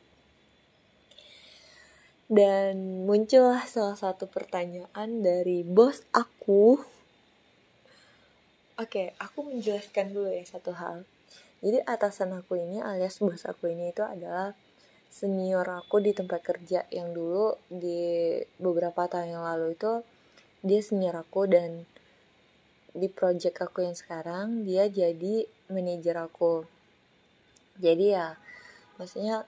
Dan 2.33 3.05
muncullah 3.05 3.67
salah 3.69 3.99
satu 3.99 4.25
pertanyaan 4.31 5.21
dari 5.21 5.67
bos 5.67 6.07
aku. 6.15 6.81
Oke, 8.81 9.13
aku 9.21 9.39
menjelaskan 9.53 10.17
dulu 10.17 10.33
ya 10.33 10.47
satu 10.49 10.73
hal. 10.73 11.05
Jadi 11.63 11.79
atasan 11.85 12.35
aku 12.35 12.59
ini 12.59 12.81
alias 12.83 13.21
bos 13.21 13.45
aku 13.47 13.71
ini 13.71 13.95
itu 13.95 14.03
adalah 14.03 14.57
senior 15.13 15.69
aku 15.69 16.01
di 16.01 16.17
tempat 16.17 16.41
kerja 16.41 16.89
yang 16.89 17.13
dulu 17.13 17.53
di 17.69 18.41
beberapa 18.57 19.05
tahun 19.07 19.37
yang 19.37 19.45
lalu 19.45 19.77
itu 19.77 20.01
dia 20.63 20.79
senior 20.79 21.19
aku 21.19 21.51
dan 21.51 21.83
di 22.95 23.11
project 23.11 23.59
aku 23.67 23.83
yang 23.83 23.99
sekarang 23.99 24.63
dia 24.63 24.87
jadi 24.87 25.43
manajer 25.67 26.17
aku. 26.23 26.63
Jadi 27.83 28.15
ya 28.15 28.39
maksudnya 28.97 29.43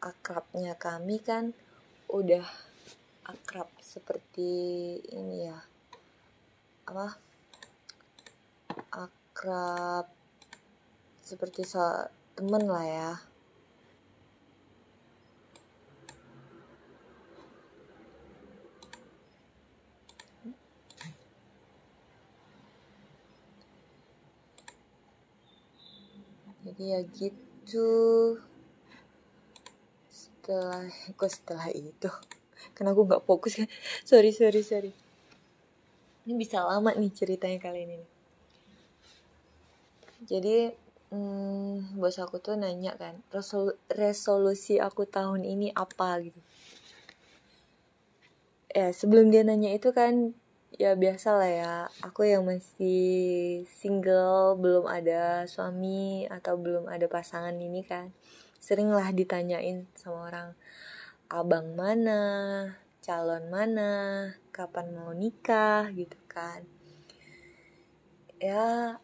akrabnya 0.00 0.72
kami 0.80 1.20
kan 1.20 1.52
udah 2.08 2.44
akrab 3.28 3.68
seperti 3.84 4.50
ini 5.12 5.52
ya. 5.52 5.58
Apa? 6.88 7.20
Akrab 8.88 10.08
seperti 11.20 11.64
so 11.68 11.80
temen 12.36 12.64
lah 12.68 12.84
ya 12.84 13.33
jadi 26.74 26.82
ya 26.82 27.00
gitu. 27.14 27.90
Setelah 30.10 30.90
kok 31.18 31.30
setelah 31.30 31.70
itu? 31.70 32.10
Karena 32.74 32.90
aku 32.90 33.06
nggak 33.06 33.24
fokus 33.24 33.58
kan. 33.62 33.70
Sorry 34.02 34.34
sorry 34.34 34.60
sorry. 34.66 34.92
Ini 36.24 36.34
bisa 36.34 36.64
lama 36.64 36.90
nih 36.96 37.12
ceritanya 37.12 37.60
kali 37.60 37.84
ini 37.86 38.14
jadi 40.24 40.72
hmm, 41.12 42.00
bos 42.00 42.16
aku 42.16 42.40
tuh 42.40 42.56
nanya 42.56 42.96
kan 42.96 43.20
resol 43.28 43.76
resolusi 43.92 44.80
aku 44.80 45.04
tahun 45.04 45.44
ini 45.44 45.70
apa? 45.76 46.18
gitu. 46.24 46.40
Ya 48.74 48.90
sebelum 48.90 49.30
dia 49.30 49.46
nanya 49.46 49.70
itu 49.76 49.92
kan 49.94 50.34
ya 50.74 50.98
biasa 50.98 51.28
lah 51.38 51.50
ya. 51.50 51.74
Aku 52.02 52.26
yang 52.26 52.42
masih 52.46 53.62
single 53.70 54.58
belum 54.58 54.90
ada 54.90 55.46
suami 55.46 56.26
atau 56.26 56.58
belum 56.58 56.90
ada 56.90 57.06
pasangan 57.06 57.54
ini 57.54 57.86
kan. 57.86 58.10
Sering 58.58 58.90
lah 58.90 59.12
ditanyain 59.14 59.86
sama 59.94 60.30
orang 60.30 60.48
abang 61.30 61.78
mana? 61.78 62.22
Calon 63.04 63.52
mana? 63.52 63.92
Kapan 64.50 64.96
mau 64.96 65.12
nikah? 65.14 65.92
gitu 65.94 66.18
kan. 66.26 66.66
Ya 68.42 68.98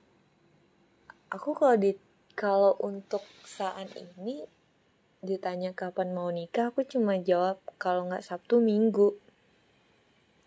aku 1.30 1.54
kalau 1.54 1.76
di 1.78 1.94
kalau 2.34 2.74
untuk 2.82 3.22
saat 3.46 3.92
ini 3.94 4.48
ditanya 5.20 5.76
kapan 5.76 6.16
mau 6.16 6.32
nikah 6.32 6.72
aku 6.72 6.80
cuma 6.88 7.20
jawab 7.20 7.60
kalau 7.78 8.08
nggak 8.08 8.24
Sabtu 8.24 8.58
Minggu. 8.58 9.14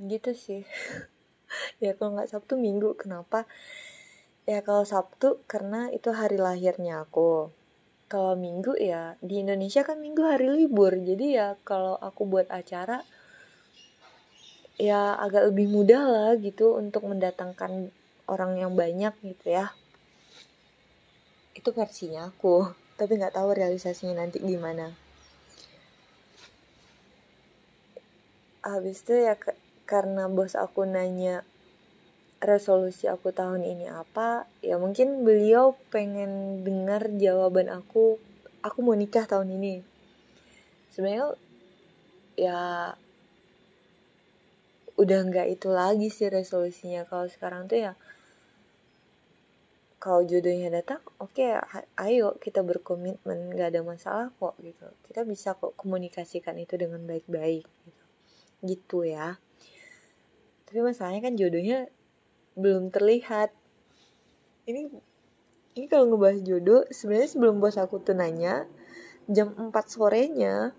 Gitu 0.02 0.34
sih 0.34 0.66
ya 1.84 1.94
kalau 1.98 2.18
nggak 2.18 2.30
Sabtu 2.32 2.60
Minggu. 2.60 2.96
Kenapa? 2.98 3.46
Ya 4.44 4.60
kalau 4.60 4.84
Sabtu 4.84 5.40
karena 5.48 5.88
itu 5.96 6.12
hari 6.12 6.36
lahirnya 6.36 7.08
aku. 7.08 7.48
Kalau 8.12 8.36
Minggu 8.36 8.76
ya 8.76 9.16
di 9.24 9.40
Indonesia 9.40 9.82
kan 9.88 9.98
Minggu 10.04 10.22
hari 10.28 10.52
libur. 10.52 10.94
Jadi 10.94 11.40
ya 11.40 11.56
kalau 11.64 11.96
aku 11.98 12.28
buat 12.28 12.52
acara 12.52 13.02
ya 14.76 15.16
agak 15.16 15.54
lebih 15.54 15.70
mudah 15.70 16.04
lah 16.04 16.32
gitu 16.42 16.76
untuk 16.76 17.08
mendatangkan 17.08 17.94
orang 18.28 18.60
yang 18.60 18.76
banyak 18.76 19.16
gitu 19.24 19.48
ya. 19.48 19.72
Itu 21.56 21.72
versinya 21.72 22.28
aku 22.30 22.68
tapi 23.00 23.18
nggak 23.18 23.40
tahu 23.40 23.56
realisasinya 23.56 24.22
nanti 24.22 24.44
gimana. 24.44 24.92
Habis 28.64 29.04
itu 29.04 29.16
ya 29.24 29.36
karena 29.94 30.26
bos 30.26 30.58
aku 30.58 30.90
nanya 30.90 31.46
resolusi 32.42 33.06
aku 33.06 33.30
tahun 33.30 33.62
ini 33.62 33.94
apa 33.94 34.50
ya 34.66 34.82
mungkin 34.82 35.22
beliau 35.22 35.78
pengen 35.94 36.66
dengar 36.66 37.14
jawaban 37.14 37.70
aku 37.70 38.18
aku 38.66 38.82
mau 38.82 38.98
nikah 38.98 39.30
tahun 39.30 39.54
ini. 39.54 39.86
Sebenarnya 40.90 41.38
ya 42.34 42.62
udah 44.98 45.20
nggak 45.30 45.62
itu 45.62 45.70
lagi 45.70 46.10
sih 46.10 46.26
resolusinya. 46.34 47.06
Kalau 47.06 47.30
sekarang 47.30 47.70
tuh 47.70 47.78
ya 47.78 47.94
kalau 50.02 50.26
jodohnya 50.26 50.74
datang 50.74 51.06
oke 51.22 51.38
okay, 51.38 51.54
ayo 52.02 52.34
kita 52.42 52.66
berkomitmen 52.66 53.54
nggak 53.54 53.78
ada 53.78 53.82
masalah 53.86 54.28
kok 54.42 54.58
gitu. 54.58 54.90
Kita 55.06 55.22
bisa 55.22 55.54
kok 55.54 55.78
komunikasikan 55.78 56.58
itu 56.58 56.82
dengan 56.82 57.06
baik-baik 57.06 57.62
gitu. 57.62 58.04
Gitu 58.66 59.00
ya 59.06 59.38
tapi 60.74 60.90
masalahnya 60.90 61.22
kan 61.22 61.38
jodohnya 61.38 61.86
belum 62.58 62.90
terlihat. 62.90 63.54
Ini 64.66 64.90
ini 65.78 65.86
kalau 65.86 66.10
ngebahas 66.10 66.42
jodoh 66.42 66.82
sebenarnya 66.90 67.30
sebelum 67.30 67.62
bos 67.62 67.78
aku 67.78 68.02
tuh 68.02 68.18
nanya 68.18 68.66
jam 69.30 69.54
4 69.54 69.70
sorenya 69.86 70.74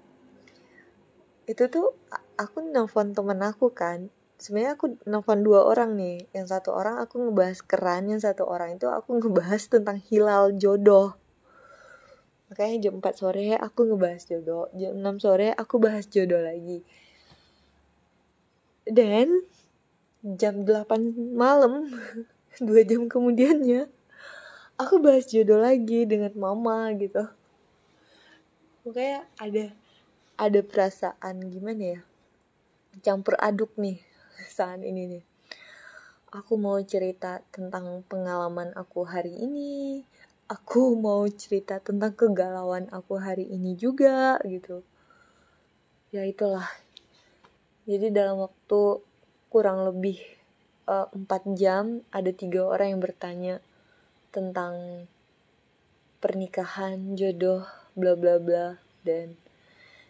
itu 1.46 1.62
tuh 1.70 1.94
aku 2.34 2.74
nelfon 2.74 3.14
temen 3.14 3.38
aku 3.38 3.70
kan. 3.70 4.10
Sebenarnya 4.34 4.74
aku 4.74 4.98
nelfon 5.06 5.46
dua 5.46 5.62
orang 5.62 5.94
nih. 5.94 6.26
Yang 6.34 6.58
satu 6.58 6.74
orang 6.74 6.98
aku 6.98 7.30
ngebahas 7.30 7.62
keran 7.62 8.10
yang 8.10 8.18
satu 8.18 8.50
orang 8.50 8.74
itu 8.74 8.90
aku 8.90 9.22
ngebahas 9.22 9.62
tentang 9.70 10.02
hilal 10.10 10.58
jodoh. 10.58 11.14
Makanya 12.50 12.90
jam 12.90 12.98
4 12.98 13.14
sore 13.14 13.54
aku 13.62 13.94
ngebahas 13.94 14.26
jodoh 14.26 14.66
jam 14.74 14.98
6 14.98 15.22
sore 15.22 15.54
aku 15.54 15.78
bahas 15.78 16.10
jodoh 16.10 16.42
lagi. 16.42 16.82
Dan 18.90 19.53
jam 20.24 20.64
8 20.64 21.36
malam 21.36 21.92
dua 22.64 22.80
jam 22.80 23.04
kemudiannya 23.12 23.92
aku 24.80 24.98
bahas 24.98 25.28
jodoh 25.28 25.60
lagi 25.60 26.08
dengan 26.08 26.32
mama 26.34 26.90
gitu. 26.96 27.28
Makanya 28.88 29.28
ada 29.36 29.64
ada 30.34 30.60
perasaan 30.64 31.44
gimana 31.52 32.00
ya? 32.00 32.00
Campur 33.04 33.36
aduk 33.36 33.76
nih 33.76 34.00
saat 34.48 34.82
ini 34.82 35.18
nih. 35.18 35.24
Aku 36.34 36.58
mau 36.58 36.80
cerita 36.82 37.44
tentang 37.54 38.02
pengalaman 38.10 38.74
aku 38.74 39.06
hari 39.06 39.38
ini. 39.38 40.02
Aku 40.50 40.98
mau 40.98 41.24
cerita 41.30 41.78
tentang 41.78 42.12
kegalauan 42.12 42.90
aku 42.90 43.20
hari 43.20 43.46
ini 43.46 43.78
juga 43.78 44.42
gitu. 44.42 44.82
Ya 46.10 46.26
itulah. 46.26 46.66
Jadi 47.86 48.10
dalam 48.10 48.42
waktu 48.42 48.80
kurang 49.54 49.86
lebih 49.86 50.18
uh, 50.90 51.06
eh, 51.14 51.30
4 51.30 51.54
jam 51.54 52.02
ada 52.10 52.34
tiga 52.34 52.66
orang 52.66 52.98
yang 52.98 53.02
bertanya 53.06 53.54
tentang 54.34 55.06
pernikahan 56.18 57.14
jodoh 57.14 57.62
bla 57.94 58.18
bla 58.18 58.42
bla 58.42 58.82
dan 59.06 59.38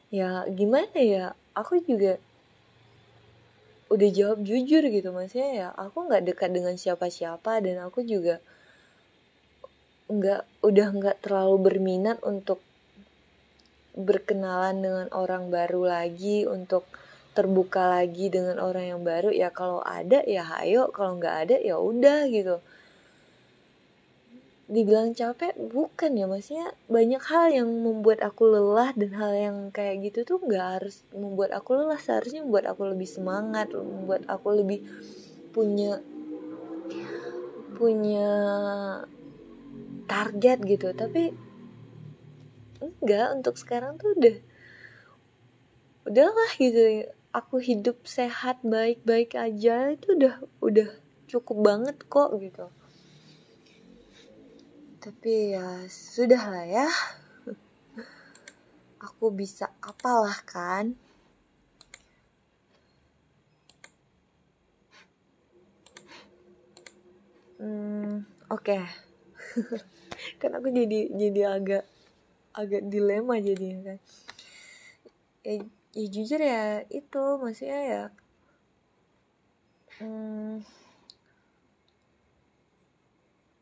ya 0.08 0.48
gimana 0.48 0.96
ya 0.96 1.36
aku 1.52 1.84
juga 1.84 2.16
udah 3.92 4.08
jawab 4.08 4.40
jujur 4.40 4.80
gitu 4.88 5.12
maksudnya 5.12 5.50
ya 5.52 5.68
aku 5.76 6.08
nggak 6.08 6.24
dekat 6.24 6.50
dengan 6.56 6.80
siapa-siapa 6.80 7.60
dan 7.60 7.84
aku 7.84 8.00
juga 8.00 8.40
nggak 10.08 10.64
udah 10.64 10.88
nggak 10.88 11.16
terlalu 11.20 11.68
berminat 11.68 12.16
untuk 12.24 12.64
berkenalan 13.92 14.80
dengan 14.80 15.06
orang 15.12 15.52
baru 15.52 15.84
lagi 15.84 16.48
untuk 16.48 16.88
terbuka 17.34 17.90
lagi 17.90 18.30
dengan 18.30 18.62
orang 18.62 18.94
yang 18.94 19.02
baru 19.02 19.34
ya 19.34 19.50
kalau 19.50 19.82
ada 19.82 20.22
ya 20.22 20.46
ayo 20.62 20.94
kalau 20.94 21.18
nggak 21.18 21.36
ada 21.50 21.56
ya 21.58 21.76
udah 21.82 22.30
gitu. 22.30 22.62
Dibilang 24.64 25.12
capek 25.12 25.52
bukan 25.58 26.16
ya 26.16 26.24
maksudnya 26.24 26.72
banyak 26.88 27.20
hal 27.26 27.52
yang 27.52 27.68
membuat 27.68 28.24
aku 28.24 28.48
lelah 28.48 28.94
dan 28.96 29.12
hal 29.18 29.32
yang 29.34 29.56
kayak 29.74 30.08
gitu 30.08 30.24
tuh 30.24 30.38
nggak 30.40 30.80
harus 30.80 31.02
membuat 31.12 31.52
aku 31.52 31.76
lelah 31.76 32.00
seharusnya 32.00 32.46
membuat 32.46 32.72
aku 32.72 32.88
lebih 32.88 33.10
semangat 33.10 33.68
membuat 33.74 34.24
aku 34.30 34.64
lebih 34.64 34.86
punya 35.52 36.00
punya 37.74 38.30
target 40.06 40.58
gitu. 40.62 40.94
Tapi 40.94 41.34
enggak 42.78 43.28
untuk 43.36 43.58
sekarang 43.58 43.98
tuh 43.98 44.14
udah 44.16 44.36
udahlah 46.04 46.50
gitu 46.60 47.10
aku 47.34 47.58
hidup 47.58 48.06
sehat 48.06 48.62
baik-baik 48.62 49.34
aja 49.34 49.90
itu 49.90 50.14
udah 50.14 50.38
udah 50.62 50.88
cukup 51.26 51.58
banget 51.66 51.96
kok 52.06 52.30
gitu. 52.38 52.70
Tapi 55.02 55.58
ya 55.58 55.82
sudah 55.90 56.42
lah 56.46 56.64
ya. 56.64 56.88
Aku 59.10 59.34
bisa 59.34 59.68
apalah 59.82 60.38
kan? 60.46 60.94
Hmm 67.58 68.22
oke. 68.46 68.62
Okay. 68.62 68.82
kan 70.40 70.50
aku 70.56 70.70
jadi 70.72 71.10
jadi 71.14 71.40
agak 71.60 71.84
agak 72.54 72.82
dilema 72.86 73.36
jadi 73.42 73.66
kan? 73.82 73.98
Ya, 75.44 75.60
ya 75.94 76.04
jujur 76.10 76.40
ya 76.42 76.82
itu 76.90 77.22
maksudnya 77.42 77.80
ya 77.92 78.02
hmm, 79.98 80.66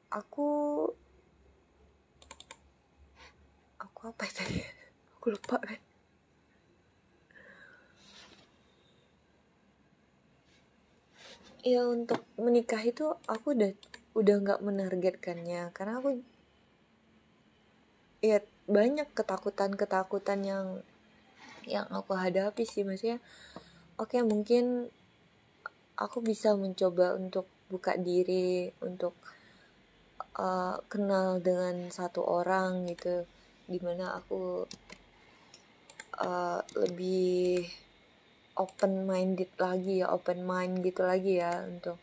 aku 0.09 0.49
aku 3.77 4.01
apa 4.09 4.23
ya 4.29 4.33
tadi? 4.33 4.59
Aku 5.23 5.31
lupa 5.31 5.55
kan 5.62 5.79
ya 11.62 11.87
untuk 11.87 12.27
menikah 12.35 12.83
itu 12.83 13.14
aku 13.31 13.55
udah 13.55 13.71
udah 14.18 14.35
nggak 14.42 14.61
menargetkannya 14.66 15.71
karena 15.71 16.03
aku 16.03 16.18
ya 18.18 18.42
banyak 18.66 19.07
ketakutan 19.14 19.71
ketakutan 19.79 20.42
yang 20.42 20.66
yang 21.66 21.87
aku 21.90 22.14
hadapi 22.14 22.62
sih 22.66 22.83
maksudnya 22.83 23.22
oke 24.01 24.18
okay, 24.18 24.22
mungkin 24.25 24.88
aku 25.96 26.25
bisa 26.25 26.57
mencoba 26.57 27.14
untuk 27.14 27.46
buka 27.70 27.96
diri 27.96 28.68
untuk 28.85 29.16
uh, 30.37 30.77
kenal 30.88 31.40
dengan 31.40 31.88
satu 31.88 32.25
orang 32.25 32.88
gitu 32.90 33.25
di 33.68 33.79
mana 33.81 34.18
aku 34.18 34.66
uh, 36.20 36.61
lebih 36.77 37.64
open 38.59 39.09
minded 39.09 39.48
lagi 39.57 40.05
ya 40.05 40.12
open 40.12 40.44
mind 40.44 40.85
gitu 40.85 41.01
lagi 41.07 41.40
ya 41.40 41.64
untuk 41.64 41.96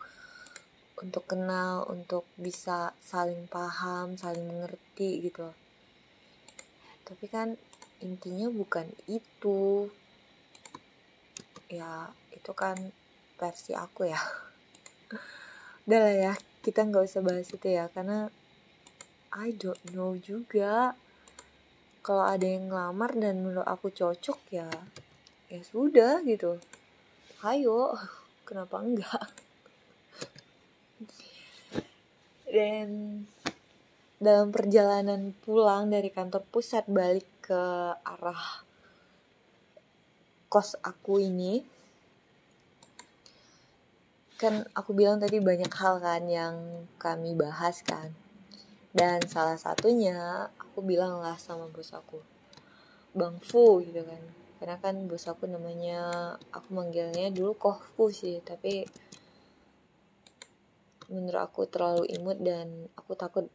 untuk 0.99 1.23
kenal 1.29 1.87
untuk 1.87 2.27
bisa 2.35 2.91
saling 2.99 3.47
paham 3.47 4.19
saling 4.19 4.43
mengerti 4.43 5.23
gitu. 5.31 5.47
Tapi 7.07 7.25
kan 7.31 7.55
intinya 7.99 8.47
bukan 8.51 8.87
itu. 9.07 9.87
Ya 11.69 12.09
itu 12.33 12.51
kan 12.55 12.75
versi 13.37 13.75
aku 13.75 14.09
ya. 14.09 14.19
Udah 15.85 15.99
lah 15.99 16.15
ya 16.15 16.33
kita 16.59 16.83
nggak 16.83 17.07
usah 17.07 17.21
bahas 17.23 17.47
itu 17.49 17.67
ya 17.67 17.87
karena 17.93 18.27
I 19.35 19.53
don't 19.53 19.79
know 19.93 20.17
juga. 20.17 20.97
Kalau 22.01 22.25
ada 22.25 22.47
yang 22.47 22.73
ngelamar 22.73 23.13
dan 23.13 23.45
menurut 23.45 23.67
aku 23.67 23.93
cocok 23.93 24.39
ya 24.49 24.69
ya 25.49 25.61
sudah 25.61 26.25
gitu. 26.25 26.57
Ayo 27.45 27.93
kenapa 28.47 28.81
enggak? 28.81 29.23
Dan 32.49 32.89
dalam 34.17 34.49
perjalanan 34.49 35.37
pulang 35.45 35.93
dari 35.93 36.09
kantor 36.09 36.41
pusat 36.49 36.89
balik 36.89 37.28
ke 37.49 37.65
arah 38.05 38.61
kos 40.53 40.77
aku 40.85 41.17
ini. 41.17 41.65
Kan 44.37 44.69
aku 44.77 44.93
bilang 44.93 45.17
tadi 45.17 45.41
banyak 45.41 45.73
hal 45.73 45.97
kan 45.97 46.29
yang 46.29 46.85
kami 47.01 47.33
bahas 47.33 47.81
kan. 47.81 48.13
Dan 48.93 49.25
salah 49.25 49.57
satunya 49.57 50.45
aku 50.61 50.85
bilang 50.85 51.17
lah 51.25 51.41
sama 51.41 51.65
bos 51.73 51.89
aku 51.89 52.21
bang 53.17 53.41
Fu 53.41 53.81
gitu 53.81 54.05
kan. 54.05 54.21
Karena 54.61 54.77
kan 54.77 55.09
bos 55.09 55.25
aku 55.25 55.49
namanya 55.49 56.37
aku 56.53 56.69
manggilnya 56.69 57.33
dulu 57.33 57.57
Kohfu 57.57 58.13
sih 58.13 58.37
tapi 58.45 58.85
menurut 61.09 61.41
aku 61.41 61.65
terlalu 61.65 62.05
imut 62.13 62.37
dan 62.37 62.85
aku 62.93 63.17
takut 63.17 63.49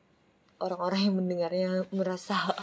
orang-orang 0.58 1.06
yang 1.06 1.14
mendengarnya 1.14 1.70
merasa 1.94 2.34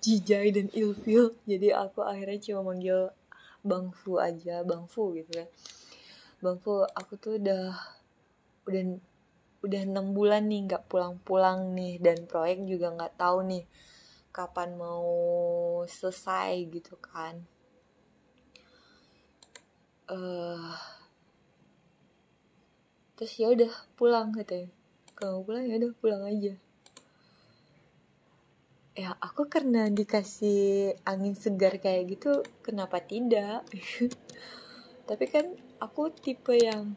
jijai 0.00 0.48
dan 0.54 0.68
ilfil. 0.72 1.36
Jadi 1.44 1.72
aku 1.72 2.00
akhirnya 2.04 2.38
cuma 2.40 2.72
manggil 2.72 3.12
Bang 3.62 3.94
Fu 3.94 4.18
aja 4.18 4.66
Bang 4.66 4.90
Fu 4.90 5.14
gitu 5.14 5.30
kan 5.38 5.48
Bang 6.42 6.58
Fu 6.58 6.82
aku 6.82 7.14
tuh 7.14 7.38
udah 7.38 7.70
udah 8.66 8.82
udah 9.62 9.82
enam 9.86 10.10
bulan 10.10 10.50
nih 10.50 10.66
nggak 10.66 10.90
pulang-pulang 10.90 11.70
nih. 11.78 12.02
Dan 12.02 12.26
proyek 12.26 12.66
juga 12.66 12.90
nggak 12.90 13.14
tahu 13.14 13.46
nih 13.46 13.64
kapan 14.34 14.74
mau 14.74 15.06
selesai 15.86 16.66
gitu 16.66 16.98
kan. 16.98 17.46
Uh, 20.10 20.74
terus 23.14 23.32
ya 23.38 23.54
udah 23.54 23.70
pulang 23.94 24.34
katanya. 24.34 24.74
Kalau 25.14 25.46
pulang 25.46 25.62
ya 25.70 25.78
udah 25.78 25.94
pulang 26.02 26.26
aja 26.26 26.58
ya 28.92 29.16
aku 29.24 29.48
karena 29.48 29.88
dikasih 29.88 30.92
angin 31.08 31.32
segar 31.32 31.80
kayak 31.80 32.16
gitu 32.16 32.44
kenapa 32.60 33.00
tidak? 33.00 33.64
Tapi 35.08 35.24
kan 35.32 35.56
aku 35.80 36.12
tipe 36.12 36.52
yang 36.52 36.92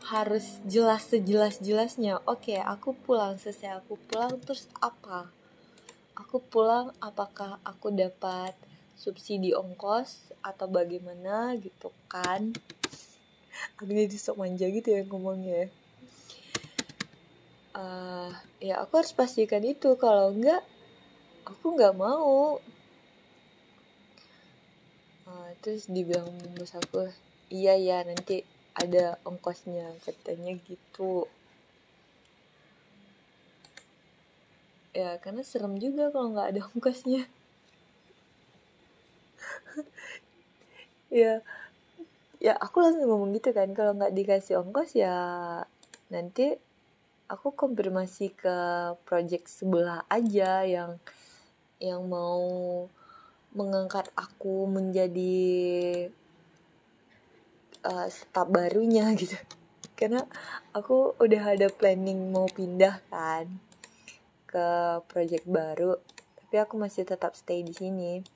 harus 0.00 0.64
jelas 0.64 1.12
sejelas 1.12 1.60
jelasnya 1.60 2.24
oke 2.24 2.56
aku 2.56 2.96
pulang 2.96 3.36
selesai 3.36 3.84
aku 3.84 4.00
pulang 4.08 4.40
terus 4.40 4.64
apa? 4.80 5.28
Aku 6.16 6.40
pulang 6.40 6.96
apakah 7.04 7.60
aku 7.68 7.92
dapat 7.92 8.56
subsidi 8.96 9.52
ongkos 9.52 10.32
atau 10.40 10.72
bagaimana 10.72 11.52
gitu 11.60 11.92
kan? 12.08 12.56
Aku 13.76 13.88
jadi 13.92 14.08
sok 14.16 14.40
manja 14.40 14.64
gitu 14.72 14.88
ya 14.88 15.04
ngomongnya. 15.04 15.68
Uh, 17.76 18.32
ya 18.60 18.80
aku 18.80 19.00
harus 19.00 19.12
pastikan 19.12 19.64
itu. 19.64 19.96
Kalau 19.96 20.32
enggak 20.32 20.64
aku 21.50 21.66
nggak 21.74 21.94
mau. 21.98 22.62
Uh, 25.26 25.50
terus 25.62 25.86
dibilang 25.90 26.30
bos 26.58 26.74
aku 26.74 27.06
iya 27.50 27.74
ya 27.78 28.02
nanti 28.06 28.42
ada 28.74 29.18
ongkosnya 29.26 29.90
katanya 30.06 30.54
gitu. 30.64 31.26
Ya 34.94 35.18
karena 35.22 35.42
serem 35.46 35.78
juga 35.78 36.10
kalau 36.14 36.34
nggak 36.34 36.50
ada 36.54 36.62
ongkosnya. 36.70 37.26
Ya 41.10 41.42
ya 42.38 42.54
aku 42.56 42.80
langsung 42.80 43.10
ngomong 43.10 43.34
gitu 43.36 43.50
kan 43.52 43.68
kalau 43.74 43.92
nggak 43.98 44.14
dikasih 44.14 44.62
ongkos 44.62 44.96
ya 44.96 45.18
nanti 46.08 46.56
aku 47.30 47.54
konfirmasi 47.54 48.34
ke 48.34 48.56
project 49.06 49.46
sebelah 49.46 50.02
aja 50.10 50.66
yang 50.66 50.98
yang 51.80 52.04
mau 52.06 52.44
mengangkat 53.56 54.06
aku 54.14 54.68
menjadi 54.68 55.48
uh, 57.82 58.06
staf 58.06 58.46
barunya 58.52 59.10
gitu. 59.20 59.34
Karena 59.96 60.24
aku 60.76 61.16
udah 61.16 61.56
ada 61.56 61.68
planning 61.72 62.32
mau 62.32 62.46
pindah 62.46 63.00
kan 63.08 63.48
ke 64.44 64.66
project 65.06 65.46
baru 65.46 65.96
tapi 66.50 66.66
aku 66.66 66.74
masih 66.82 67.06
tetap 67.06 67.38
stay 67.38 67.62
di 67.62 67.70
sini. 67.70 68.26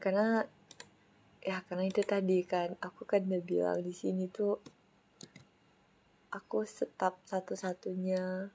Karena 0.00 0.40
ya 1.44 1.60
karena 1.68 1.84
itu 1.84 2.00
tadi 2.00 2.40
kan 2.48 2.72
aku 2.80 3.04
kan 3.04 3.28
udah 3.28 3.44
bilang 3.44 3.78
di 3.84 3.92
sini 3.92 4.32
tuh 4.32 4.56
aku 6.32 6.64
tetap 6.64 7.20
satu-satunya 7.28 8.48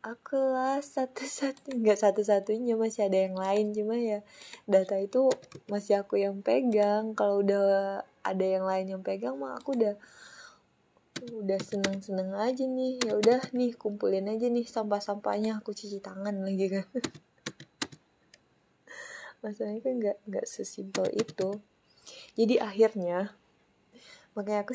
aku 0.00 0.36
lah 0.36 0.80
satu-satu 0.80 1.76
nggak 1.76 2.00
satu-satunya 2.00 2.76
masih 2.76 3.08
ada 3.08 3.18
yang 3.28 3.36
lain. 3.36 3.76
Cuma 3.76 3.94
ya 4.00 4.24
data 4.64 4.96
itu 4.96 5.28
masih 5.68 6.00
aku 6.00 6.20
yang 6.20 6.40
pegang. 6.40 7.12
Kalau 7.12 7.44
udah 7.44 8.00
ada 8.24 8.44
yang 8.44 8.64
lain 8.64 8.96
yang 8.96 9.02
pegang 9.04 9.36
mah 9.36 9.60
aku 9.60 9.76
udah 9.76 9.94
udah 11.20 11.60
seneng-seneng 11.60 12.32
aja 12.32 12.64
nih. 12.64 12.96
Ya 13.04 13.12
udah 13.20 13.40
nih 13.52 13.76
kumpulin 13.76 14.32
aja 14.32 14.48
nih 14.48 14.64
sampah-sampahnya. 14.64 15.60
Aku 15.60 15.76
cuci 15.76 16.00
tangan 16.00 16.40
lagi 16.40 16.80
kan. 16.80 16.88
Masalahnya 19.44 19.80
kan 19.84 19.94
nggak 20.00 20.16
nggak 20.24 20.46
sesimpel 20.48 21.12
itu. 21.12 21.60
Jadi 22.36 22.56
akhirnya 22.56 23.36
makanya 24.32 24.64
aku 24.64 24.72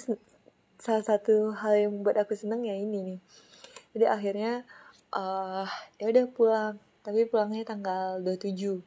salah 0.77 1.01
satu 1.01 1.55
hal 1.55 1.89
yang 1.89 2.05
buat 2.05 2.13
aku 2.13 2.37
seneng 2.37 2.61
ya 2.61 2.77
ini 2.77 3.01
nih. 3.01 3.19
Jadi 3.95 4.05
akhirnya 4.05 4.67
uh, 5.13 5.67
ya 5.99 6.05
udah 6.09 6.25
pulang. 6.31 6.75
Tapi 7.05 7.29
pulangnya 7.29 7.61
tanggal 7.61 8.17
27 8.25 8.81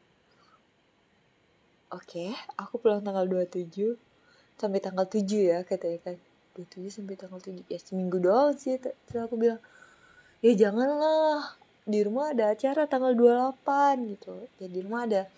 oke 1.89 2.27
aku 2.61 2.75
pulang 2.77 3.01
tanggal 3.01 3.25
27 3.25 3.97
sampai 4.61 4.81
tanggal 4.83 5.07
7 5.09 5.25
ya 5.39 5.59
katanya 5.65 5.99
kan. 6.03 6.17
27 6.59 6.91
sampai 6.91 7.15
tanggal 7.15 7.39
7 7.39 7.63
ya 7.71 7.79
seminggu 7.79 8.19
doang 8.19 8.59
sih 8.59 8.75
terus 8.83 9.23
aku 9.23 9.39
bilang 9.39 9.63
ya 10.43 10.53
janganlah. 10.55 11.55
Di 11.89 12.05
rumah 12.05 12.37
ada 12.37 12.53
acara 12.53 12.85
tanggal 12.85 13.17
28 13.17 14.13
gitu. 14.13 14.35
Ya 14.61 14.67
di 14.69 14.81
rumah 14.85 15.09
ada 15.09 15.31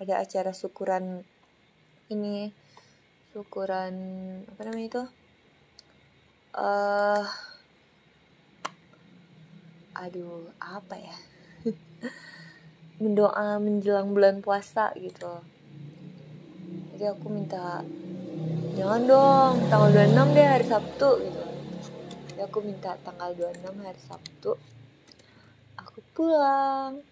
ada 0.00 0.14
acara 0.22 0.56
syukuran 0.56 1.20
ini 2.08 2.48
syukuran 3.34 3.92
apa 4.48 4.60
namanya 4.64 4.86
itu? 4.88 5.04
Uh, 6.56 7.28
aduh 9.98 10.46
apa 10.62 10.94
ya? 10.94 11.16
Mendoa 13.02 13.58
menjelang 13.58 14.14
bulan 14.14 14.38
puasa 14.38 14.94
gitu. 14.94 15.42
Jadi 16.94 17.04
aku 17.10 17.26
minta 17.30 17.82
jangan 18.78 19.02
dong 19.06 19.54
tanggal 19.66 19.90
26 19.90 20.34
deh 20.38 20.46
hari 20.46 20.66
Sabtu 20.66 21.10
gitu. 21.26 21.44
Jadi 22.30 22.40
aku 22.46 22.58
minta 22.62 22.94
tanggal 23.02 23.34
26 23.34 23.86
hari 23.86 24.00
Sabtu 24.02 24.52
aku 25.78 25.98
pulang. 26.14 27.02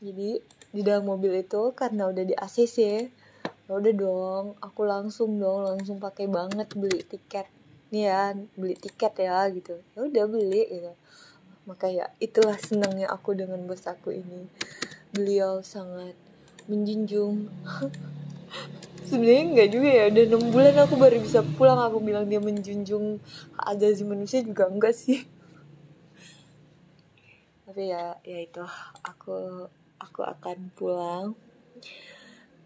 Jadi 0.00 0.40
di 0.72 0.80
dalam 0.80 1.04
mobil 1.04 1.36
itu 1.36 1.76
karena 1.76 2.08
udah 2.08 2.24
di 2.24 2.32
ACC 2.32 2.76
ya 3.68 3.72
udah 3.78 3.94
dong 3.96 4.44
aku 4.60 4.84
langsung 4.84 5.36
dong 5.40 5.64
langsung 5.64 6.00
pakai 6.00 6.28
banget 6.28 6.68
beli 6.72 7.04
tiket. 7.04 7.48
Nih 7.92 8.08
ya 8.08 8.32
beli 8.56 8.76
tiket 8.76 9.12
ya 9.20 9.48
gitu. 9.52 9.80
Ya 9.96 10.00
udah 10.08 10.24
beli 10.28 10.64
gitu 10.68 10.92
maka 11.62 11.86
ya 11.86 12.10
itulah 12.18 12.58
senangnya 12.58 13.06
aku 13.10 13.38
dengan 13.38 13.62
bos 13.66 13.86
aku 13.86 14.10
ini. 14.10 14.50
Beliau 15.14 15.62
sangat 15.62 16.18
menjunjung. 16.66 17.46
Sebenarnya 19.08 19.44
enggak 19.44 19.70
juga 19.70 19.88
ya 19.92 20.04
udah 20.08 20.24
enam 20.24 20.42
bulan 20.50 20.74
aku 20.82 20.94
baru 20.98 21.22
bisa 21.22 21.44
pulang. 21.44 21.78
Aku 21.86 22.02
bilang 22.02 22.26
dia 22.26 22.42
menjunjung 22.42 23.22
hak 23.54 23.78
manusia 24.02 24.42
juga 24.42 24.66
enggak 24.66 24.94
sih? 24.96 25.22
Tapi 27.66 27.92
ya 27.92 28.18
ya 28.26 28.38
itu 28.42 28.64
aku 29.04 29.68
aku 30.00 30.20
akan 30.26 30.58
pulang 30.74 31.26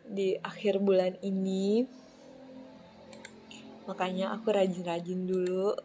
di 0.07 0.39
akhir 0.41 0.81
bulan 0.81 1.21
ini. 1.21 1.85
Makanya 3.87 4.35
aku 4.35 4.51
rajin-rajin 4.51 5.31
dulu 5.31 5.79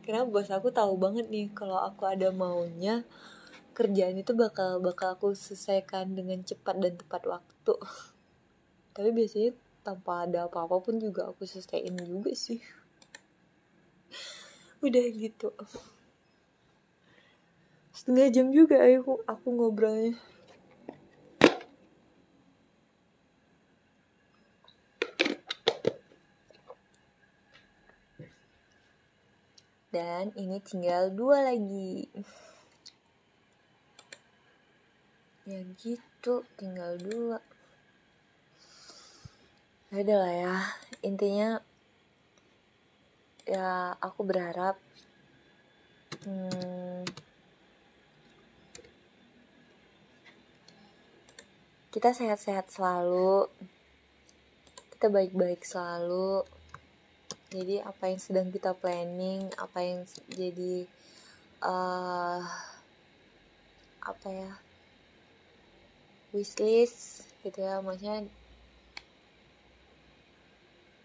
karena 0.00 0.24
bos 0.24 0.48
aku 0.48 0.72
tahu 0.72 0.96
banget 0.96 1.28
nih 1.28 1.52
kalau 1.52 1.76
aku 1.76 2.08
ada 2.08 2.32
maunya 2.32 3.04
kerjaan 3.76 4.18
itu 4.18 4.32
bakal 4.34 4.82
bakal 4.82 5.16
aku 5.16 5.32
selesaikan 5.32 6.12
dengan 6.12 6.42
cepat 6.44 6.76
dan 6.80 6.96
tepat 6.98 7.22
waktu. 7.24 7.74
Tapi 8.96 9.08
biasanya 9.14 9.56
tanpa 9.80 10.28
ada 10.28 10.50
apa-apa 10.50 10.82
pun 10.84 11.00
juga 11.00 11.30
aku 11.30 11.46
selesaiin 11.48 11.96
juga 12.04 12.32
sih. 12.36 12.60
Udah 14.84 15.04
gitu. 15.12 15.54
Setengah 17.94 18.28
jam 18.32 18.48
juga 18.52 18.80
aku 18.80 19.20
aku 19.28 19.46
ngobrolnya 19.52 20.16
dan 29.90 30.30
ini 30.38 30.62
tinggal 30.62 31.10
dua 31.10 31.50
lagi. 31.50 32.06
Ya 35.42 35.66
gitu 35.82 36.46
tinggal 36.54 36.94
dua. 37.02 37.42
Ada 39.90 40.14
lah 40.14 40.34
ya. 40.34 40.56
Intinya 41.02 41.58
ya 43.42 43.98
aku 43.98 44.22
berharap 44.22 44.78
hmm, 46.22 47.02
kita 51.90 52.14
sehat-sehat 52.14 52.70
selalu. 52.70 53.50
Kita 54.94 55.10
baik-baik 55.10 55.66
selalu 55.66 56.59
jadi 57.50 57.82
apa 57.82 58.10
yang 58.10 58.20
sedang 58.22 58.48
kita 58.54 58.70
planning 58.78 59.50
apa 59.58 59.78
yang 59.82 60.06
jadi 60.30 60.86
uh, 61.66 62.40
apa 64.00 64.28
ya 64.30 64.52
wishlist 66.30 67.26
gitu 67.42 67.58
ya 67.58 67.82
maksudnya 67.82 68.24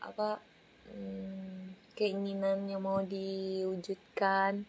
apa 0.05 0.38
hmm, 0.86 1.73
keinginan 1.95 2.67
yang 2.69 2.84
mau 2.84 3.01
diwujudkan. 3.01 4.67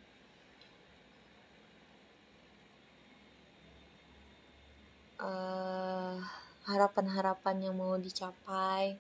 Harapan 5.17 7.07
harapan-harapan 7.11 7.57
yang 7.63 7.75
mau 7.79 7.95
dicapai 7.99 8.99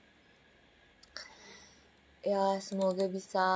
ya 2.26 2.58
semoga 2.58 3.06
bisa 3.06 3.46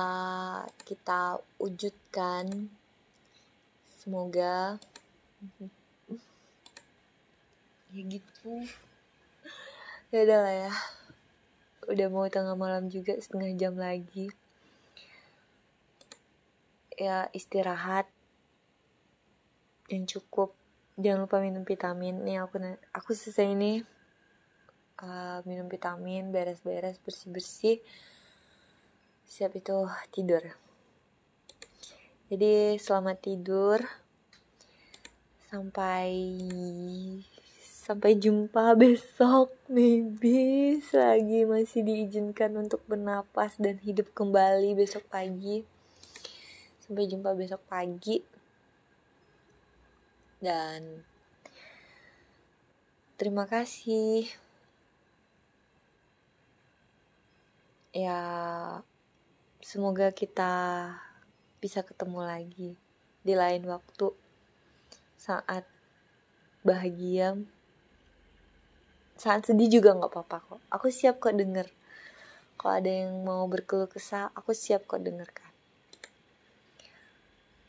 kita 0.87 1.43
wujudkan. 1.59 2.71
Semoga. 3.99 4.79
Ya 7.91 8.01
gitu. 8.07 8.63
Ya 10.15 10.23
udah 10.23 10.39
lah 10.39 10.55
ya. 10.55 10.73
Udah 11.91 12.07
mau 12.07 12.31
tengah 12.31 12.55
malam 12.55 12.87
juga 12.87 13.19
setengah 13.19 13.51
jam 13.59 13.75
lagi. 13.75 14.31
Ya 16.95 17.27
istirahat. 17.35 18.07
Yang 19.91 20.15
cukup. 20.15 20.55
Jangan 20.95 21.27
lupa 21.27 21.43
minum 21.43 21.67
vitamin. 21.67 22.23
Nih 22.23 22.39
aku 22.39 22.55
aku 22.95 23.11
selesai 23.11 23.51
ini. 23.51 23.83
Uh, 24.95 25.43
minum 25.43 25.67
vitamin 25.67 26.31
beres-beres 26.31 27.01
bersih-bersih 27.03 27.81
siap 29.31 29.55
itu 29.55 29.87
tidur. 30.11 30.43
Jadi 32.27 32.75
selamat 32.75 33.17
tidur. 33.23 33.79
Sampai 35.47 36.11
sampai 37.63 38.19
jumpa 38.19 38.75
besok 38.75 39.55
maybe. 39.71 40.75
Lagi 40.91 41.47
masih 41.47 41.79
diizinkan 41.79 42.59
untuk 42.59 42.83
bernapas 42.91 43.55
dan 43.55 43.79
hidup 43.79 44.11
kembali 44.11 44.75
besok 44.75 45.07
pagi. 45.07 45.63
Sampai 46.83 47.07
jumpa 47.07 47.31
besok 47.31 47.63
pagi. 47.71 48.19
Dan 50.43 51.07
terima 53.15 53.47
kasih. 53.47 54.27
Ya 57.95 58.19
Semoga 59.71 60.11
kita 60.11 60.51
bisa 61.63 61.79
ketemu 61.87 62.19
lagi 62.27 62.75
di 63.23 63.33
lain 63.39 63.63
waktu 63.71 64.11
saat 65.15 65.63
bahagia. 66.67 67.39
Saat 69.15 69.47
sedih 69.47 69.79
juga 69.79 69.95
nggak 69.95 70.11
apa-apa 70.11 70.37
kok. 70.43 70.61
Aku 70.75 70.91
siap 70.91 71.23
kok 71.23 71.39
denger. 71.39 71.71
Kalau 72.59 72.73
ada 72.75 72.91
yang 72.91 73.23
mau 73.23 73.47
berkeluh 73.47 73.87
kesah 73.87 74.27
aku 74.35 74.51
siap 74.51 74.83
kok 74.91 74.99
dengarkan 74.99 75.51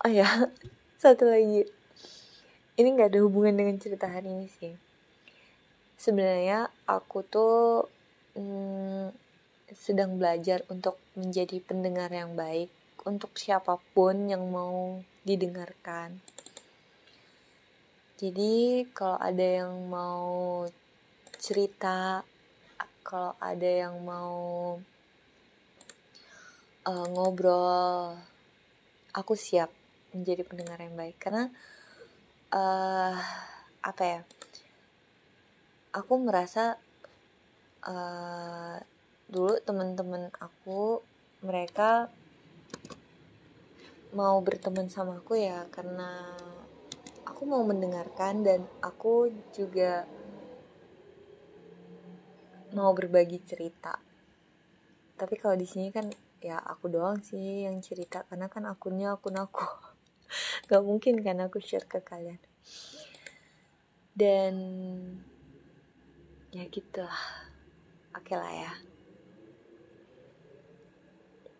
oh 0.02 0.10
ya 0.10 0.26
satu 1.02 1.30
lagi. 1.30 1.66
Ini 2.72 2.88
nggak 2.98 3.14
ada 3.14 3.20
hubungan 3.22 3.54
dengan 3.54 3.76
cerita 3.78 4.10
hari 4.10 4.32
ini 4.32 4.48
sih. 4.50 4.74
Sebenarnya 5.94 6.66
aku 6.88 7.22
tuh 7.22 7.86
hmm, 8.34 9.14
sedang 9.76 10.20
belajar 10.20 10.64
untuk 10.68 11.00
menjadi 11.16 11.60
pendengar 11.64 12.12
yang 12.12 12.36
baik 12.36 12.68
untuk 13.02 13.34
siapa 13.34 13.78
pun 13.96 14.30
yang 14.30 14.46
mau 14.52 15.02
didengarkan. 15.26 16.22
Jadi 18.22 18.86
kalau 18.94 19.18
ada 19.18 19.66
yang 19.66 19.74
mau 19.90 20.62
cerita, 21.42 22.22
kalau 23.02 23.34
ada 23.42 23.66
yang 23.66 23.98
mau 24.06 24.78
uh, 26.86 27.06
ngobrol, 27.10 28.14
aku 29.10 29.34
siap 29.34 29.74
menjadi 30.14 30.46
pendengar 30.46 30.78
yang 30.78 30.94
baik 30.94 31.18
karena 31.18 31.50
uh, 32.54 33.18
apa 33.82 34.02
ya? 34.06 34.20
Aku 35.92 36.22
merasa 36.22 36.78
uh, 37.82 38.78
dulu 39.32 39.56
teman-teman 39.64 40.28
aku 40.36 41.00
mereka 41.40 42.12
mau 44.12 44.36
berteman 44.44 44.92
sama 44.92 45.24
aku 45.24 45.40
ya 45.40 45.64
karena 45.72 46.36
aku 47.24 47.48
mau 47.48 47.64
mendengarkan 47.64 48.44
dan 48.44 48.60
aku 48.84 49.32
juga 49.56 50.04
mau 52.76 52.92
berbagi 52.92 53.40
cerita. 53.40 53.96
Tapi 55.16 55.34
kalau 55.40 55.56
di 55.56 55.64
sini 55.64 55.88
kan 55.88 56.12
ya 56.44 56.60
aku 56.60 56.92
doang 56.92 57.24
sih 57.24 57.64
yang 57.64 57.80
cerita 57.80 58.28
karena 58.28 58.52
kan 58.52 58.68
akunnya 58.68 59.16
akun 59.16 59.40
aku. 59.40 59.64
Gak 60.68 60.84
mungkin 60.84 61.24
kan 61.24 61.40
aku 61.40 61.56
share 61.56 61.88
ke 61.88 62.04
kalian. 62.04 62.40
Dan 64.12 64.54
ya 66.52 66.68
gitu 66.68 67.00
lah 67.00 67.48
oke 68.12 68.28
okay 68.28 68.36
lah 68.36 68.52
ya 68.52 68.91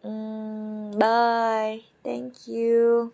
Mm, 0.04 0.98
bye. 0.98 1.80
Thank 2.04 2.46
you. 2.46 3.12